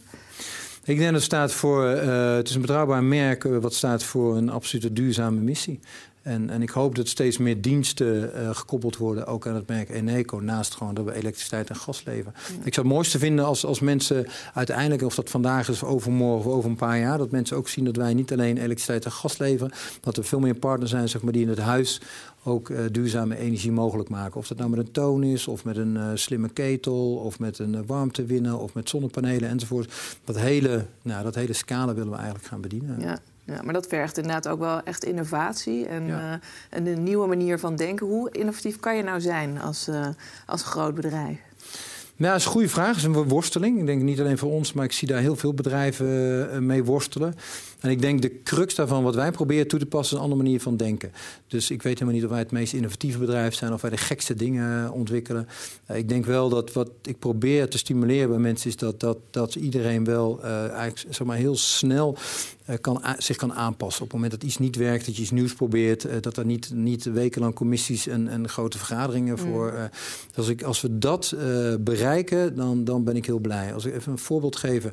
Ik 0.84 0.96
denk 0.96 1.04
dat 1.04 1.14
het 1.14 1.22
staat 1.22 1.52
voor, 1.52 1.84
het 1.84 2.48
is 2.48 2.54
een 2.54 2.60
betrouwbaar 2.60 3.04
merk 3.04 3.42
wat 3.42 3.74
staat 3.74 4.02
voor 4.02 4.36
een 4.36 4.50
absolute 4.50 4.92
duurzame 4.92 5.40
missie. 5.40 5.80
En, 6.26 6.50
en 6.50 6.62
ik 6.62 6.70
hoop 6.70 6.94
dat 6.94 7.08
steeds 7.08 7.38
meer 7.38 7.60
diensten 7.60 8.30
uh, 8.34 8.50
gekoppeld 8.54 8.96
worden, 8.96 9.26
ook 9.26 9.46
aan 9.46 9.54
het 9.54 9.66
merk 9.66 9.90
Eneco, 9.90 10.38
naast 10.38 10.74
gewoon 10.74 10.94
dat 10.94 11.04
we 11.04 11.14
elektriciteit 11.14 11.68
en 11.68 11.76
gas 11.76 12.04
leveren. 12.04 12.34
Ik 12.64 12.74
zou 12.74 12.86
het 12.86 12.94
mooiste 12.94 13.18
vinden 13.18 13.44
als, 13.44 13.64
als 13.64 13.80
mensen 13.80 14.26
uiteindelijk, 14.54 15.02
of 15.02 15.14
dat 15.14 15.30
vandaag 15.30 15.68
is, 15.68 15.82
of 15.82 15.88
overmorgen 15.88 16.50
of 16.50 16.56
over 16.56 16.70
een 16.70 16.76
paar 16.76 16.98
jaar, 16.98 17.18
dat 17.18 17.30
mensen 17.30 17.56
ook 17.56 17.68
zien 17.68 17.84
dat 17.84 17.96
wij 17.96 18.14
niet 18.14 18.32
alleen 18.32 18.56
elektriciteit 18.56 19.04
en 19.04 19.12
gas 19.12 19.38
leveren, 19.38 19.72
dat 20.00 20.16
er 20.16 20.24
veel 20.24 20.40
meer 20.40 20.54
partners 20.54 20.90
zijn 20.90 21.08
zeg 21.08 21.22
maar, 21.22 21.32
die 21.32 21.42
in 21.42 21.48
het 21.48 21.58
huis 21.58 22.00
ook 22.44 22.68
uh, 22.68 22.78
duurzame 22.92 23.38
energie 23.38 23.72
mogelijk 23.72 24.08
maken. 24.08 24.40
Of 24.40 24.48
dat 24.48 24.58
nou 24.58 24.70
met 24.70 24.78
een 24.78 24.92
toon 24.92 25.22
is, 25.22 25.48
of 25.48 25.64
met 25.64 25.76
een 25.76 25.94
uh, 25.94 26.10
slimme 26.14 26.48
ketel, 26.48 27.14
of 27.14 27.38
met 27.38 27.58
een 27.58 27.86
warmtewinner, 27.86 28.58
of 28.58 28.74
met 28.74 28.88
zonnepanelen 28.88 29.48
enzovoort. 29.48 29.92
Dat 30.24 30.38
hele, 30.38 30.86
nou, 31.02 31.22
dat 31.22 31.34
hele 31.34 31.52
scala 31.52 31.94
willen 31.94 32.10
we 32.10 32.16
eigenlijk 32.16 32.46
gaan 32.46 32.60
bedienen. 32.60 33.00
Ja. 33.00 33.18
Ja, 33.46 33.62
maar 33.62 33.72
dat 33.72 33.86
vergt 33.86 34.16
inderdaad 34.16 34.48
ook 34.48 34.58
wel 34.58 34.82
echt 34.82 35.04
innovatie 35.04 35.86
en, 35.86 36.06
ja. 36.06 36.40
uh, 36.72 36.86
een 36.86 37.02
nieuwe 37.02 37.26
manier 37.26 37.58
van 37.58 37.76
denken. 37.76 38.06
Hoe 38.06 38.30
innovatief 38.30 38.80
kan 38.80 38.96
je 38.96 39.02
nou 39.02 39.20
zijn 39.20 39.60
als, 39.60 39.88
uh, 39.88 40.06
als 40.46 40.62
groot 40.62 40.94
bedrijf? 40.94 41.38
Ja, 42.16 42.30
dat 42.30 42.38
is 42.38 42.44
een 42.44 42.50
goede 42.50 42.68
vraag. 42.68 42.88
Het 42.88 42.96
is 42.96 43.02
een 43.02 43.12
worsteling. 43.12 43.78
Ik 43.78 43.86
denk 43.86 44.02
niet 44.02 44.20
alleen 44.20 44.38
voor 44.38 44.50
ons, 44.50 44.72
maar 44.72 44.84
ik 44.84 44.92
zie 44.92 45.08
daar 45.08 45.20
heel 45.20 45.36
veel 45.36 45.54
bedrijven 45.54 46.06
uh, 46.52 46.58
mee 46.58 46.84
worstelen. 46.84 47.34
En 47.86 47.92
ik 47.92 48.00
denk 48.00 48.22
de 48.22 48.42
crux 48.42 48.74
daarvan, 48.74 49.02
wat 49.02 49.14
wij 49.14 49.30
proberen 49.30 49.68
toe 49.68 49.78
te 49.78 49.86
passen, 49.86 50.16
is 50.16 50.22
een 50.22 50.30
andere 50.30 50.42
manier 50.42 50.60
van 50.60 50.76
denken. 50.76 51.12
Dus 51.46 51.70
ik 51.70 51.82
weet 51.82 51.92
helemaal 51.92 52.14
niet 52.14 52.24
of 52.24 52.30
wij 52.30 52.38
het 52.38 52.50
meest 52.50 52.72
innovatieve 52.72 53.18
bedrijf 53.18 53.54
zijn 53.54 53.72
of 53.72 53.80
wij 53.80 53.90
de 53.90 53.96
gekste 53.96 54.34
dingen 54.34 54.92
ontwikkelen. 54.92 55.48
Uh, 55.90 55.96
ik 55.96 56.08
denk 56.08 56.24
wel 56.24 56.48
dat 56.48 56.72
wat 56.72 56.90
ik 57.02 57.18
probeer 57.18 57.68
te 57.68 57.78
stimuleren 57.78 58.28
bij 58.28 58.38
mensen 58.38 58.70
is 58.70 58.76
dat, 58.76 59.00
dat, 59.00 59.18
dat 59.30 59.54
iedereen 59.54 60.04
wel 60.04 60.40
uh, 60.44 60.68
eigenlijk 60.68 61.14
zeg 61.14 61.26
maar, 61.26 61.36
heel 61.36 61.56
snel 61.56 62.16
uh, 62.70 62.76
kan, 62.80 63.02
zich 63.18 63.36
kan 63.36 63.52
aanpassen. 63.52 64.02
Op 64.02 64.08
het 64.08 64.16
moment 64.16 64.40
dat 64.40 64.42
iets 64.42 64.58
niet 64.58 64.76
werkt, 64.76 65.06
dat 65.06 65.16
je 65.16 65.22
iets 65.22 65.30
nieuws 65.30 65.54
probeert, 65.54 66.06
dat 66.20 66.36
er 66.36 66.44
niet, 66.44 66.70
niet 66.74 67.04
wekenlang 67.04 67.54
commissies 67.54 68.06
en, 68.06 68.28
en 68.28 68.48
grote 68.48 68.78
vergaderingen 68.78 69.38
voor. 69.38 69.72
Mm. 69.72 69.88
als, 70.34 70.48
ik, 70.48 70.62
als 70.62 70.80
we 70.80 70.98
dat 70.98 71.34
bereiken, 71.80 72.56
dan, 72.56 72.84
dan 72.84 73.04
ben 73.04 73.16
ik 73.16 73.26
heel 73.26 73.38
blij. 73.38 73.74
Als 73.74 73.84
ik 73.84 73.94
even 73.94 74.12
een 74.12 74.18
voorbeeld 74.18 74.56
geef. 74.56 74.84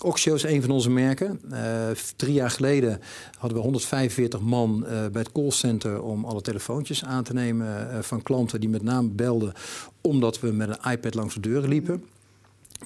Oxio 0.00 0.34
is 0.34 0.42
een 0.42 0.62
van 0.62 0.70
onze 0.70 0.90
merken. 0.90 1.40
drie 2.16 2.32
jaar 2.32 2.41
geleden 2.50 3.00
hadden 3.38 3.58
we 3.58 3.64
145 3.64 4.40
man 4.40 4.82
uh, 4.82 4.88
bij 4.88 5.22
het 5.22 5.32
callcenter 5.32 6.02
om 6.02 6.24
alle 6.24 6.40
telefoontjes 6.40 7.04
aan 7.04 7.24
te 7.24 7.32
nemen 7.32 7.66
uh, 7.66 7.98
van 7.98 8.22
klanten 8.22 8.60
die 8.60 8.68
met 8.68 8.82
name 8.82 9.08
belden 9.08 9.52
omdat 10.00 10.40
we 10.40 10.52
met 10.52 10.68
een 10.68 10.90
iPad 10.92 11.14
langs 11.14 11.34
de 11.34 11.40
deuren 11.40 11.68
liepen 11.68 12.04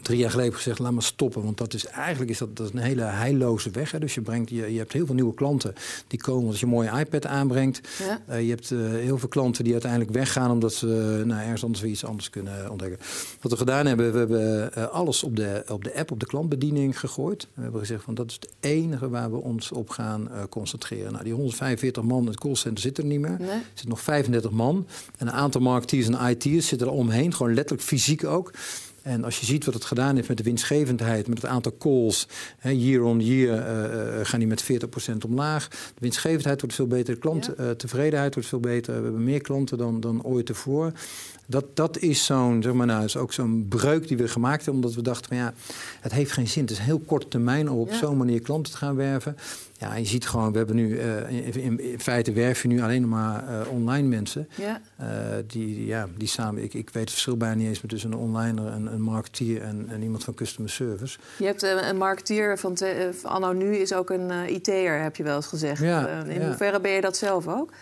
drie 0.02 0.18
jaar 0.18 0.30
geleden 0.30 0.54
gezegd, 0.54 0.78
laat 0.78 0.92
maar 0.92 1.02
stoppen. 1.02 1.42
Want 1.42 1.58
dat 1.58 1.74
is 1.74 1.86
eigenlijk 1.86 2.30
is 2.30 2.38
dat, 2.38 2.56
dat 2.56 2.66
is 2.66 2.72
een 2.72 2.86
hele 2.86 3.02
heilloze 3.02 3.70
weg. 3.70 3.90
Hè. 3.90 3.98
Dus 3.98 4.14
je, 4.14 4.20
brengt, 4.20 4.50
je, 4.50 4.72
je 4.72 4.78
hebt 4.78 4.92
heel 4.92 5.06
veel 5.06 5.14
nieuwe 5.14 5.34
klanten 5.34 5.74
die 6.06 6.20
komen 6.20 6.48
als 6.48 6.60
je 6.60 6.66
een 6.66 6.72
mooie 6.72 6.98
iPad 6.98 7.26
aanbrengt. 7.26 7.80
Ja. 7.98 8.20
Uh, 8.30 8.42
je 8.42 8.48
hebt 8.48 8.70
uh, 8.70 8.90
heel 8.90 9.18
veel 9.18 9.28
klanten 9.28 9.64
die 9.64 9.72
uiteindelijk 9.72 10.10
weggaan 10.10 10.50
omdat 10.50 10.74
ze 10.74 11.16
uh, 11.18 11.26
nou, 11.26 11.42
ergens 11.42 11.64
anders 11.64 11.82
weer 11.82 11.90
iets 11.90 12.04
anders 12.04 12.30
kunnen 12.30 12.70
ontdekken. 12.70 12.98
Wat 13.40 13.52
we 13.52 13.58
gedaan 13.58 13.86
hebben, 13.86 14.12
we 14.12 14.18
hebben 14.18 14.92
alles 14.92 15.22
op 15.22 15.36
de, 15.36 15.64
op 15.68 15.84
de 15.84 15.94
app, 15.94 16.10
op 16.10 16.20
de 16.20 16.26
klantbediening 16.26 17.00
gegooid. 17.00 17.48
We 17.54 17.62
hebben 17.62 17.80
gezegd 17.80 18.02
van 18.02 18.14
dat 18.14 18.28
is 18.28 18.34
het 18.34 18.48
enige 18.60 19.08
waar 19.08 19.30
we 19.30 19.36
ons 19.36 19.72
op 19.72 19.88
gaan 19.88 20.28
concentreren. 20.48 21.12
Nou, 21.12 21.24
die 21.24 21.32
145 21.32 22.02
man 22.02 22.20
in 22.20 22.26
het 22.26 22.40
callcenter 22.40 22.82
zitten 22.82 23.04
er 23.04 23.10
niet 23.10 23.20
meer. 23.20 23.36
Nee. 23.38 23.48
Er 23.48 23.62
zitten 23.64 23.88
nog 23.88 24.00
35 24.00 24.50
man. 24.50 24.86
En 25.18 25.26
een 25.26 25.32
aantal 25.32 25.60
marketeers 25.60 26.06
en 26.08 26.28
IT'ers 26.30 26.66
zitten 26.66 26.86
er 26.86 26.92
omheen. 26.92 27.34
Gewoon 27.34 27.54
letterlijk 27.54 27.88
fysiek 27.88 28.24
ook. 28.24 28.52
En 29.06 29.24
als 29.24 29.40
je 29.40 29.46
ziet 29.46 29.64
wat 29.64 29.74
het 29.74 29.84
gedaan 29.84 30.16
heeft 30.16 30.28
met 30.28 30.36
de 30.36 30.42
winstgevendheid, 30.42 31.28
met 31.28 31.42
het 31.42 31.50
aantal 31.50 31.76
calls, 31.78 32.28
hè, 32.58 32.70
year 32.70 33.02
on 33.02 33.20
year 33.20 33.58
uh, 33.58 34.24
gaan 34.24 34.38
die 34.38 34.48
met 34.48 34.64
40% 34.64 34.66
omlaag. 35.26 35.68
De 35.68 35.76
winstgevendheid 35.98 36.60
wordt 36.60 36.74
veel 36.76 36.86
beter, 36.86 37.14
de 37.14 37.20
klanttevredenheid 37.20 38.34
wordt 38.34 38.48
veel 38.48 38.60
beter. 38.60 38.96
We 38.96 39.02
hebben 39.02 39.24
meer 39.24 39.40
klanten 39.40 39.78
dan, 39.78 40.00
dan 40.00 40.22
ooit 40.22 40.46
tevoren. 40.46 40.94
Dat, 41.46 41.76
dat 41.76 41.98
is 41.98 42.24
zo'n, 42.24 42.62
zeg 42.62 42.72
maar 42.72 42.86
nou, 42.86 43.04
is 43.04 43.16
ook 43.16 43.32
zo'n 43.32 43.66
breuk 43.68 44.08
die 44.08 44.16
we 44.16 44.28
gemaakt 44.28 44.64
hebben, 44.64 44.74
omdat 44.74 44.94
we 44.94 45.02
dachten 45.02 45.28
van 45.28 45.36
ja, 45.36 45.54
het 46.00 46.12
heeft 46.12 46.32
geen 46.32 46.48
zin. 46.48 46.62
Het 46.62 46.70
is 46.70 46.78
heel 46.78 46.98
korte 46.98 47.28
termijn 47.28 47.70
om 47.70 47.78
op 47.78 47.92
zo'n 47.92 48.16
manier 48.16 48.40
klanten 48.40 48.72
te 48.72 48.78
gaan 48.78 48.96
werven. 48.96 49.36
Ja, 49.78 49.94
je 49.94 50.04
ziet 50.04 50.26
gewoon, 50.26 50.52
we 50.52 50.58
hebben 50.58 50.76
nu 50.76 50.88
uh, 50.88 51.30
in, 51.30 51.80
in, 51.80 52.00
feite 52.00 52.32
werven 52.32 52.68
nu 52.68 52.82
alleen 52.82 53.08
maar 53.08 53.44
uh, 53.50 53.72
online 53.72 54.08
mensen. 54.08 54.48
Ja. 54.54 54.80
Uh, 55.00 55.06
die, 55.46 55.86
ja, 55.86 56.08
die 56.16 56.28
samen, 56.28 56.62
ik, 56.62 56.74
ik 56.74 56.90
weet 56.90 57.02
het 57.02 57.10
verschil 57.10 57.36
bijna 57.36 57.54
niet 57.54 57.68
eens 57.68 57.80
meer 57.80 57.90
tussen 57.90 58.12
een 58.12 58.18
onliner, 58.18 58.66
een, 58.66 58.86
een 58.86 59.02
marketeer 59.02 59.62
en, 59.62 59.86
en 59.88 60.02
iemand 60.02 60.24
van 60.24 60.34
customer 60.34 60.70
service. 60.70 61.18
Je 61.38 61.44
hebt 61.44 61.62
een 61.62 61.96
marketeer 61.96 62.58
van, 62.58 62.74
te, 62.74 63.10
anno 63.22 63.52
nu 63.52 63.76
is 63.76 63.92
ook 63.92 64.10
een 64.10 64.30
IT'er, 64.48 65.02
heb 65.02 65.16
je 65.16 65.22
wel 65.22 65.36
eens 65.36 65.46
gezegd. 65.46 65.80
Ja, 65.80 66.24
in 66.24 66.44
hoeverre 66.46 66.80
ben 66.80 66.90
je 66.90 67.00
dat 67.00 67.16
zelf 67.16 67.48
ook? 67.48 67.72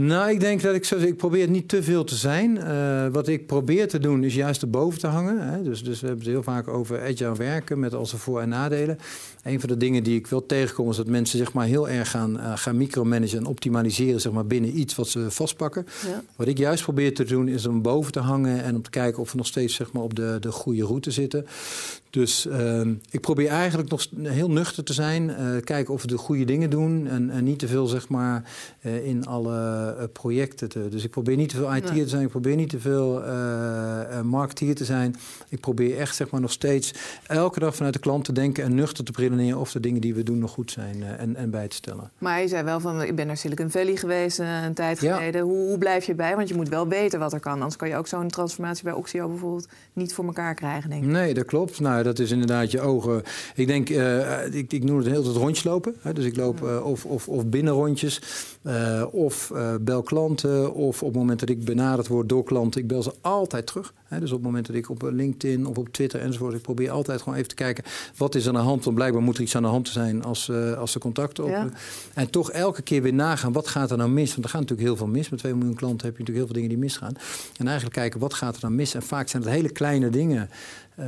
Nou, 0.00 0.30
ik 0.30 0.40
denk 0.40 0.62
dat 0.62 0.74
ik, 0.74 0.90
ik 0.90 1.16
probeer 1.16 1.48
niet 1.48 1.68
te 1.68 1.82
veel 1.82 2.04
te 2.04 2.14
zijn. 2.14 2.56
Uh, 2.56 3.06
wat 3.12 3.28
ik 3.28 3.46
probeer 3.46 3.88
te 3.88 3.98
doen 3.98 4.24
is 4.24 4.34
juist 4.34 4.62
erboven 4.62 4.98
te 4.98 5.06
hangen. 5.06 5.48
Hè. 5.48 5.62
Dus, 5.62 5.82
dus 5.82 6.00
we 6.00 6.06
hebben 6.06 6.24
het 6.24 6.34
heel 6.34 6.42
vaak 6.42 6.68
over 6.68 7.02
agile 7.02 7.34
werken 7.34 7.78
met 7.78 7.94
al 7.94 8.06
zijn 8.06 8.20
voor- 8.20 8.40
en 8.40 8.48
nadelen. 8.48 8.98
Een 9.42 9.60
van 9.60 9.68
de 9.68 9.76
dingen 9.76 10.02
die 10.02 10.18
ik 10.18 10.26
wel 10.26 10.46
tegenkom 10.46 10.90
is 10.90 10.96
dat 10.96 11.06
mensen 11.06 11.38
zeg 11.38 11.52
maar, 11.52 11.66
heel 11.66 11.88
erg 11.88 12.10
gaan, 12.10 12.36
uh, 12.36 12.56
gaan 12.56 12.76
micromanagen 12.76 13.38
en 13.38 13.46
optimaliseren 13.46 14.20
zeg 14.20 14.32
maar, 14.32 14.46
binnen 14.46 14.78
iets 14.78 14.94
wat 14.94 15.08
ze 15.08 15.30
vastpakken. 15.30 15.86
Ja. 16.06 16.22
Wat 16.36 16.46
ik 16.46 16.58
juist 16.58 16.82
probeer 16.82 17.14
te 17.14 17.24
doen 17.24 17.48
is 17.48 17.66
om 17.66 17.82
boven 17.82 18.12
te 18.12 18.20
hangen 18.20 18.62
en 18.62 18.74
om 18.74 18.82
te 18.82 18.90
kijken 18.90 19.22
of 19.22 19.30
we 19.30 19.36
nog 19.36 19.46
steeds 19.46 19.74
zeg 19.74 19.92
maar, 19.92 20.02
op 20.02 20.14
de, 20.14 20.36
de 20.40 20.52
goede 20.52 20.84
route 20.84 21.10
zitten. 21.10 21.46
Dus 22.18 22.46
uh, 22.46 22.80
ik 23.10 23.20
probeer 23.20 23.48
eigenlijk 23.48 23.90
nog 23.90 24.06
heel 24.22 24.50
nuchter 24.50 24.84
te 24.84 24.92
zijn. 24.92 25.28
Uh, 25.28 25.36
kijken 25.64 25.94
of 25.94 26.02
we 26.02 26.08
de 26.08 26.16
goede 26.16 26.44
dingen 26.44 26.70
doen. 26.70 27.06
En, 27.06 27.30
en 27.30 27.44
niet 27.44 27.58
te 27.58 27.68
veel 27.68 27.86
zeg 27.86 28.08
maar, 28.08 28.42
uh, 28.82 29.06
in 29.06 29.26
alle 29.26 29.96
uh, 29.98 30.04
projecten. 30.12 30.68
Te, 30.68 30.88
dus 30.88 31.04
ik 31.04 31.10
probeer 31.10 31.36
niet 31.36 31.48
te 31.48 31.56
veel 31.56 31.74
IT 31.74 31.92
nee. 31.92 32.02
te 32.02 32.08
zijn. 32.08 32.22
Ik 32.22 32.28
probeer 32.28 32.56
niet 32.56 32.68
te 32.68 32.80
veel 32.80 33.22
marketeer 34.22 34.74
te 34.74 34.84
zijn. 34.84 35.16
Ik 35.48 35.60
probeer 35.60 35.98
echt 35.98 36.16
zeg 36.16 36.30
maar, 36.30 36.40
nog 36.40 36.52
steeds 36.52 36.94
elke 37.26 37.60
dag 37.60 37.76
vanuit 37.76 37.94
de 37.94 38.00
klant 38.00 38.24
te 38.24 38.32
denken. 38.32 38.64
En 38.64 38.74
nuchter 38.74 39.04
te 39.04 39.12
redeneren 39.14 39.58
of 39.58 39.72
de 39.72 39.80
dingen 39.80 40.00
die 40.00 40.14
we 40.14 40.22
doen 40.22 40.38
nog 40.38 40.50
goed 40.50 40.70
zijn. 40.70 41.02
en, 41.02 41.36
en 41.36 41.50
bij 41.50 41.68
te 41.68 41.76
stellen. 41.76 42.10
Maar 42.18 42.40
je 42.40 42.48
zei 42.48 42.62
wel 42.62 42.80
van, 42.80 43.02
ik 43.02 43.16
ben 43.16 43.26
naar 43.26 43.36
Silicon 43.36 43.70
Valley 43.70 43.96
geweest 43.96 44.38
een 44.38 44.74
tijd 44.74 44.98
geleden. 44.98 45.42
Hoe, 45.42 45.68
hoe 45.68 45.78
blijf 45.78 46.04
je 46.04 46.14
bij? 46.14 46.36
Want 46.36 46.48
je 46.48 46.54
moet 46.54 46.68
wel 46.68 46.88
weten 46.88 47.18
wat 47.18 47.32
er 47.32 47.40
kan. 47.40 47.52
Anders 47.52 47.76
kan 47.76 47.88
je 47.88 47.96
ook 47.96 48.06
zo'n 48.06 48.28
transformatie 48.28 48.84
bij 48.84 48.92
Oxio 48.92 49.28
bijvoorbeeld 49.28 49.68
niet 49.92 50.14
voor 50.14 50.24
elkaar 50.24 50.54
krijgen, 50.54 50.90
denk 50.90 51.04
ik. 51.04 51.10
Nee, 51.10 51.34
dat 51.34 51.44
klopt. 51.44 51.80
Nou, 51.80 52.02
dat 52.08 52.18
is 52.18 52.30
inderdaad 52.30 52.70
je 52.70 52.80
ogen. 52.80 53.22
Ik 53.54 53.66
denk, 53.66 53.88
uh, 53.88 54.54
ik, 54.54 54.72
ik 54.72 54.84
noem 54.84 54.96
het 54.96 55.06
heel 55.06 55.24
het 55.26 55.36
rondjes 55.36 55.64
lopen. 55.64 55.94
Hè? 56.00 56.12
Dus 56.12 56.24
ik 56.24 56.36
loop 56.36 56.62
uh, 56.62 56.86
of, 56.86 57.04
of, 57.04 57.28
of 57.28 57.46
binnenrondjes, 57.46 58.20
uh, 58.62 59.04
of 59.10 59.52
bel 59.80 60.02
klanten, 60.02 60.74
of 60.74 61.02
op 61.02 61.08
het 61.08 61.18
moment 61.18 61.40
dat 61.40 61.48
ik 61.48 61.64
benaderd 61.64 62.08
word 62.08 62.28
door 62.28 62.44
klanten, 62.44 62.80
ik 62.80 62.86
bel 62.86 63.02
ze 63.02 63.12
altijd 63.20 63.66
terug. 63.66 63.94
Hè? 64.04 64.20
Dus 64.20 64.30
op 64.30 64.36
het 64.36 64.46
moment 64.46 64.66
dat 64.66 64.76
ik 64.76 64.90
op 64.90 65.02
LinkedIn 65.02 65.66
of 65.66 65.78
op 65.78 65.88
Twitter 65.88 66.20
enzovoort, 66.20 66.54
ik 66.54 66.62
probeer 66.62 66.90
altijd 66.90 67.22
gewoon 67.22 67.38
even 67.38 67.48
te 67.48 67.54
kijken 67.54 67.84
wat 68.16 68.34
is 68.34 68.48
aan 68.48 68.54
de 68.54 68.60
hand. 68.60 68.84
Want 68.84 68.96
blijkbaar 68.96 69.22
moet 69.22 69.36
er 69.36 69.42
iets 69.42 69.56
aan 69.56 69.62
de 69.62 69.68
hand 69.68 69.88
zijn 69.88 70.24
als, 70.24 70.50
als 70.78 70.92
de 70.92 70.98
contacten 70.98 71.44
op. 71.44 71.50
Ja. 71.50 71.68
En 72.14 72.30
toch 72.30 72.50
elke 72.50 72.82
keer 72.82 73.02
weer 73.02 73.14
nagaan, 73.14 73.52
wat 73.52 73.68
gaat 73.68 73.90
er 73.90 73.96
nou 73.96 74.10
mis? 74.10 74.30
Want 74.30 74.44
er 74.44 74.50
gaat 74.50 74.60
natuurlijk 74.60 74.88
heel 74.88 74.96
veel 74.96 75.06
mis. 75.06 75.28
Met 75.28 75.38
2 75.38 75.54
miljoen 75.54 75.74
klanten 75.74 76.06
heb 76.06 76.16
je 76.16 76.22
natuurlijk 76.22 76.36
heel 76.36 76.46
veel 76.46 76.54
dingen 76.54 76.68
die 76.68 76.78
misgaan. 76.78 77.14
En 77.56 77.66
eigenlijk 77.66 77.96
kijken, 77.96 78.20
wat 78.20 78.34
gaat 78.34 78.54
er 78.54 78.60
dan 78.60 78.74
mis? 78.74 78.94
En 78.94 79.02
vaak 79.02 79.28
zijn 79.28 79.42
het 79.42 79.52
hele 79.52 79.70
kleine 79.70 80.10
dingen. 80.10 80.50
Uh, 81.00 81.04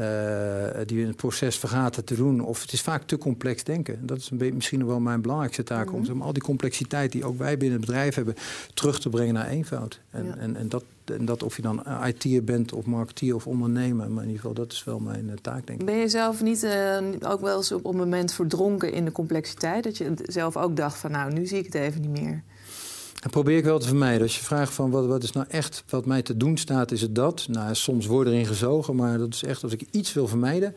die 0.87 1.00
in 1.00 1.07
het 1.07 1.16
proces 1.16 1.59
vergaten 1.59 2.05
te 2.05 2.14
doen. 2.14 2.40
Of 2.40 2.61
het 2.62 2.72
is 2.72 2.81
vaak 2.81 3.03
te 3.03 3.18
complex 3.18 3.64
denken. 3.64 4.07
Dat 4.07 4.18
is 4.18 4.31
een 4.31 4.55
misschien 4.55 4.87
wel 4.87 5.00
mijn 5.00 5.20
belangrijkste 5.20 5.62
taak. 5.62 5.90
Mm 5.90 6.05
-hmm. 6.05 6.12
Om 6.12 6.22
al 6.22 6.33
die 6.33 6.42
complexiteit 6.42 7.12
die 7.12 7.24
ook 7.24 7.38
wij 7.38 7.57
binnen 7.57 7.79
het 7.79 7.87
bedrijf 7.87 8.14
hebben... 8.14 8.35
terug 8.74 9.00
te 9.00 9.09
brengen 9.09 9.35
naar 9.35 9.48
eenvoud. 9.48 10.00
En, 10.11 10.24
ja. 10.24 10.37
en, 10.37 10.57
en, 10.57 10.68
dat, 10.68 10.85
en 11.05 11.24
dat 11.24 11.42
of 11.42 11.57
je 11.57 11.62
dan 11.62 11.83
IT'er 12.07 12.44
bent 12.44 12.72
of 12.72 12.85
marketeer 12.85 13.35
of 13.35 13.46
ondernemer... 13.46 14.11
maar 14.11 14.22
in 14.22 14.29
ieder 14.29 14.40
geval, 14.40 14.55
dat 14.55 14.72
is 14.72 14.85
wel 14.85 14.98
mijn 14.98 15.26
uh, 15.26 15.33
taak, 15.42 15.66
denk 15.66 15.81
ik. 15.81 15.87
Ben 15.87 15.96
je 15.96 16.09
zelf 16.09 16.42
niet 16.42 16.64
uh, 16.64 16.98
ook 17.20 17.40
wel 17.40 17.57
eens 17.57 17.72
op 17.72 17.85
een 17.85 17.96
moment 17.96 18.33
verdronken 18.33 18.92
in 18.92 19.05
de 19.05 19.12
complexiteit? 19.12 19.85
Dat 19.85 19.96
je 19.96 20.14
zelf 20.22 20.57
ook 20.57 20.76
dacht 20.76 20.98
van 20.98 21.11
nou, 21.11 21.33
nu 21.33 21.46
zie 21.46 21.59
ik 21.59 21.64
het 21.64 21.74
even 21.74 22.00
niet 22.00 22.20
meer? 22.20 22.42
Dat 23.20 23.30
probeer 23.30 23.56
ik 23.56 23.64
wel 23.64 23.78
te 23.78 23.87
vermijden. 23.87 24.22
Als 24.22 24.37
je 24.37 24.44
vraagt 24.44 24.72
van 24.72 24.90
wat, 24.90 25.06
wat 25.06 25.22
is 25.22 25.33
nou 25.33 25.46
echt 25.48 25.85
wat 25.88 26.06
mij 26.06 26.22
te 26.22 26.37
doen 26.37 26.56
staat, 26.56 26.90
is 26.90 27.00
het 27.00 27.14
dat. 27.14 27.46
Nou, 27.48 27.74
soms 27.74 28.06
word 28.06 28.26
erin 28.26 28.46
gezogen, 28.46 28.96
maar 28.96 29.18
dat 29.18 29.35
is 29.35 29.44
echt 29.44 29.62
als 29.62 29.72
ik 29.72 29.85
iets 29.90 30.12
wil 30.12 30.28
vermijden, 30.28 30.74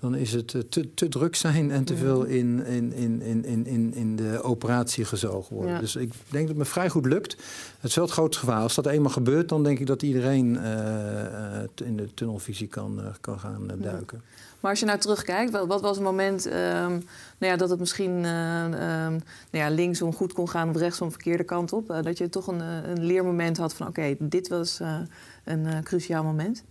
dan 0.00 0.14
is 0.14 0.32
het 0.32 0.48
te, 0.68 0.94
te 0.94 1.08
druk 1.08 1.34
zijn 1.36 1.70
en 1.70 1.84
te 1.84 1.96
veel 1.96 2.24
in, 2.24 2.66
in, 2.66 2.92
in, 2.92 3.22
in, 3.44 3.66
in, 3.66 3.94
in 3.94 4.16
de 4.16 4.42
operatie 4.42 5.04
gezogen 5.04 5.54
worden. 5.54 5.74
Ja. 5.74 5.80
Dus 5.80 5.96
ik 5.96 6.12
denk 6.28 6.46
dat 6.46 6.48
het 6.48 6.56
me 6.56 6.64
vrij 6.64 6.88
goed 6.88 7.06
lukt. 7.06 7.32
Het 7.80 7.90
is 7.90 7.94
wel 7.94 8.04
het 8.04 8.12
grootste 8.12 8.38
gevaar. 8.38 8.62
Als 8.62 8.74
dat 8.74 8.86
eenmaal 8.86 9.10
gebeurt, 9.10 9.48
dan 9.48 9.62
denk 9.62 9.78
ik 9.78 9.86
dat 9.86 10.02
iedereen 10.02 10.54
uh, 10.54 11.86
in 11.86 11.96
de 11.96 12.14
tunnelvisie 12.14 12.66
kan, 12.66 13.00
kan 13.20 13.38
gaan 13.38 13.62
uh, 13.62 13.82
duiken. 13.82 14.22
Ja. 14.24 14.40
Maar 14.62 14.70
als 14.70 14.80
je 14.80 14.86
nou 14.86 14.98
terugkijkt, 14.98 15.50
wat, 15.50 15.66
wat 15.66 15.80
was 15.80 15.96
het 15.96 16.04
moment 16.04 16.46
um, 16.46 16.52
nou 16.52 17.52
ja, 17.52 17.56
dat 17.56 17.70
het 17.70 17.78
misschien 17.78 18.24
uh, 18.24 18.64
um, 18.64 18.70
nou 18.70 19.22
ja, 19.50 19.68
linksom 19.68 20.14
goed 20.14 20.32
kon 20.32 20.48
gaan 20.48 20.68
of 20.68 20.76
rechtsom 20.76 21.10
verkeerde 21.10 21.44
kant 21.44 21.72
op? 21.72 21.90
Uh, 21.90 22.02
dat 22.02 22.18
je 22.18 22.28
toch 22.28 22.46
een, 22.46 22.60
een 22.60 23.04
leermoment 23.04 23.56
had 23.56 23.74
van 23.74 23.86
oké, 23.86 24.16
dit 24.18 24.48
was 24.48 24.80
een 25.44 25.66
cruciaal 25.82 26.24
moment? 26.24 26.62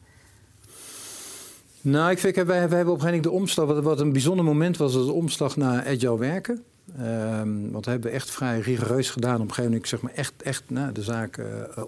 Nou, 1.82 2.12
ik 2.12 2.20
vind, 2.20 2.36
wij, 2.36 2.58
hebben 2.58 2.80
op 2.80 2.86
een 2.86 2.88
gegeven 2.88 3.06
moment 3.06 3.24
de 3.24 3.32
omslag. 3.32 3.82
Wat, 3.82 4.00
een 4.00 4.12
bijzonder 4.12 4.46
moment 4.46 4.78
was, 4.78 4.96
was 4.96 5.06
de 5.06 5.12
omslag 5.12 5.58
naar 5.58 5.86
agile 5.86 6.18
werken. 6.18 6.64
Um, 7.00 7.72
want 7.72 7.86
we 7.86 7.92
hebben 7.92 8.12
echt 8.12 8.32
vrij 8.32 8.60
rigoureus 8.60 9.10
gedaan. 9.10 9.36
Op 9.36 9.42
een 9.42 9.48
gegeven 9.48 9.72
moment 9.72 9.88
zeg 9.88 10.02
maar 10.02 10.14
echt, 10.14 10.34
echt 10.44 10.64
nou, 10.68 10.92
de 10.92 11.04
zaak 11.04 11.42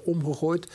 omgegooid. 0.03 0.67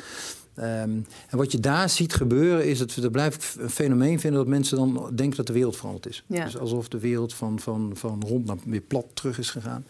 Um, 0.58 1.06
en 1.28 1.38
wat 1.38 1.52
je 1.52 1.60
daar 1.60 1.88
ziet 1.88 2.14
gebeuren 2.14 2.66
is 2.66 2.78
dat 2.78 2.94
we 2.94 3.02
er 3.02 3.10
blijf 3.10 3.56
een 3.58 3.70
fenomeen 3.70 4.20
vinden 4.20 4.40
dat 4.40 4.48
mensen 4.48 4.76
dan 4.76 5.10
denken 5.14 5.36
dat 5.36 5.46
de 5.46 5.52
wereld 5.52 5.76
veranderd 5.76 6.06
is. 6.06 6.24
Ja. 6.26 6.44
Dus 6.44 6.58
alsof 6.58 6.88
de 6.88 6.98
wereld 6.98 7.34
van, 7.34 7.60
van, 7.60 7.90
van 7.94 8.22
rond 8.26 8.46
naar 8.46 8.56
weer 8.64 8.80
plat 8.80 9.06
terug 9.14 9.38
is 9.38 9.50
gegaan. 9.50 9.84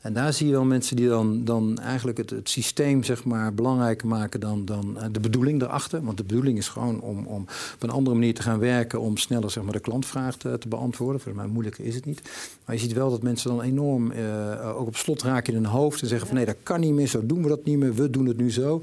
En 0.00 0.12
daar 0.12 0.32
zie 0.32 0.46
je 0.46 0.52
dan 0.52 0.68
mensen 0.68 0.96
die 0.96 1.08
dan, 1.08 1.44
dan 1.44 1.78
eigenlijk 1.78 2.18
het, 2.18 2.30
het 2.30 2.48
systeem 2.48 3.02
zeg 3.02 3.24
maar, 3.24 3.54
belangrijker 3.54 4.08
maken 4.08 4.40
dan, 4.40 4.64
dan 4.64 4.98
de 5.12 5.20
bedoeling 5.20 5.62
erachter. 5.62 6.04
Want 6.04 6.16
de 6.16 6.24
bedoeling 6.24 6.58
is 6.58 6.68
gewoon 6.68 7.00
om, 7.00 7.26
om 7.26 7.46
op 7.74 7.82
een 7.82 7.90
andere 7.90 8.16
manier 8.16 8.34
te 8.34 8.42
gaan 8.42 8.58
werken 8.58 9.00
om 9.00 9.16
sneller 9.16 9.50
zeg 9.50 9.64
maar, 9.64 9.72
de 9.72 9.80
klantvraag 9.80 10.36
te, 10.36 10.58
te 10.58 10.68
beantwoorden. 10.68 11.20
Voor 11.20 11.34
mij 11.34 11.46
moeilijker 11.46 11.84
is 11.84 11.94
het 11.94 12.04
niet. 12.04 12.22
Maar 12.64 12.74
je 12.74 12.80
ziet 12.80 12.92
wel 12.92 13.10
dat 13.10 13.22
mensen 13.22 13.50
dan 13.50 13.62
enorm 13.62 14.10
uh, 14.10 14.78
ook 14.78 14.86
op 14.86 14.96
slot 14.96 15.22
raken 15.22 15.54
in 15.54 15.62
hun 15.62 15.72
hoofd 15.72 16.02
en 16.02 16.08
zeggen 16.08 16.26
van 16.26 16.36
nee, 16.36 16.46
dat 16.46 16.56
kan 16.62 16.80
niet 16.80 16.92
meer, 16.92 17.06
zo 17.08 17.26
doen 17.26 17.42
we 17.42 17.48
dat 17.48 17.64
niet 17.64 17.78
meer, 17.78 17.94
we 17.94 18.10
doen 18.10 18.26
het 18.26 18.36
nu 18.36 18.52
zo. 18.52 18.82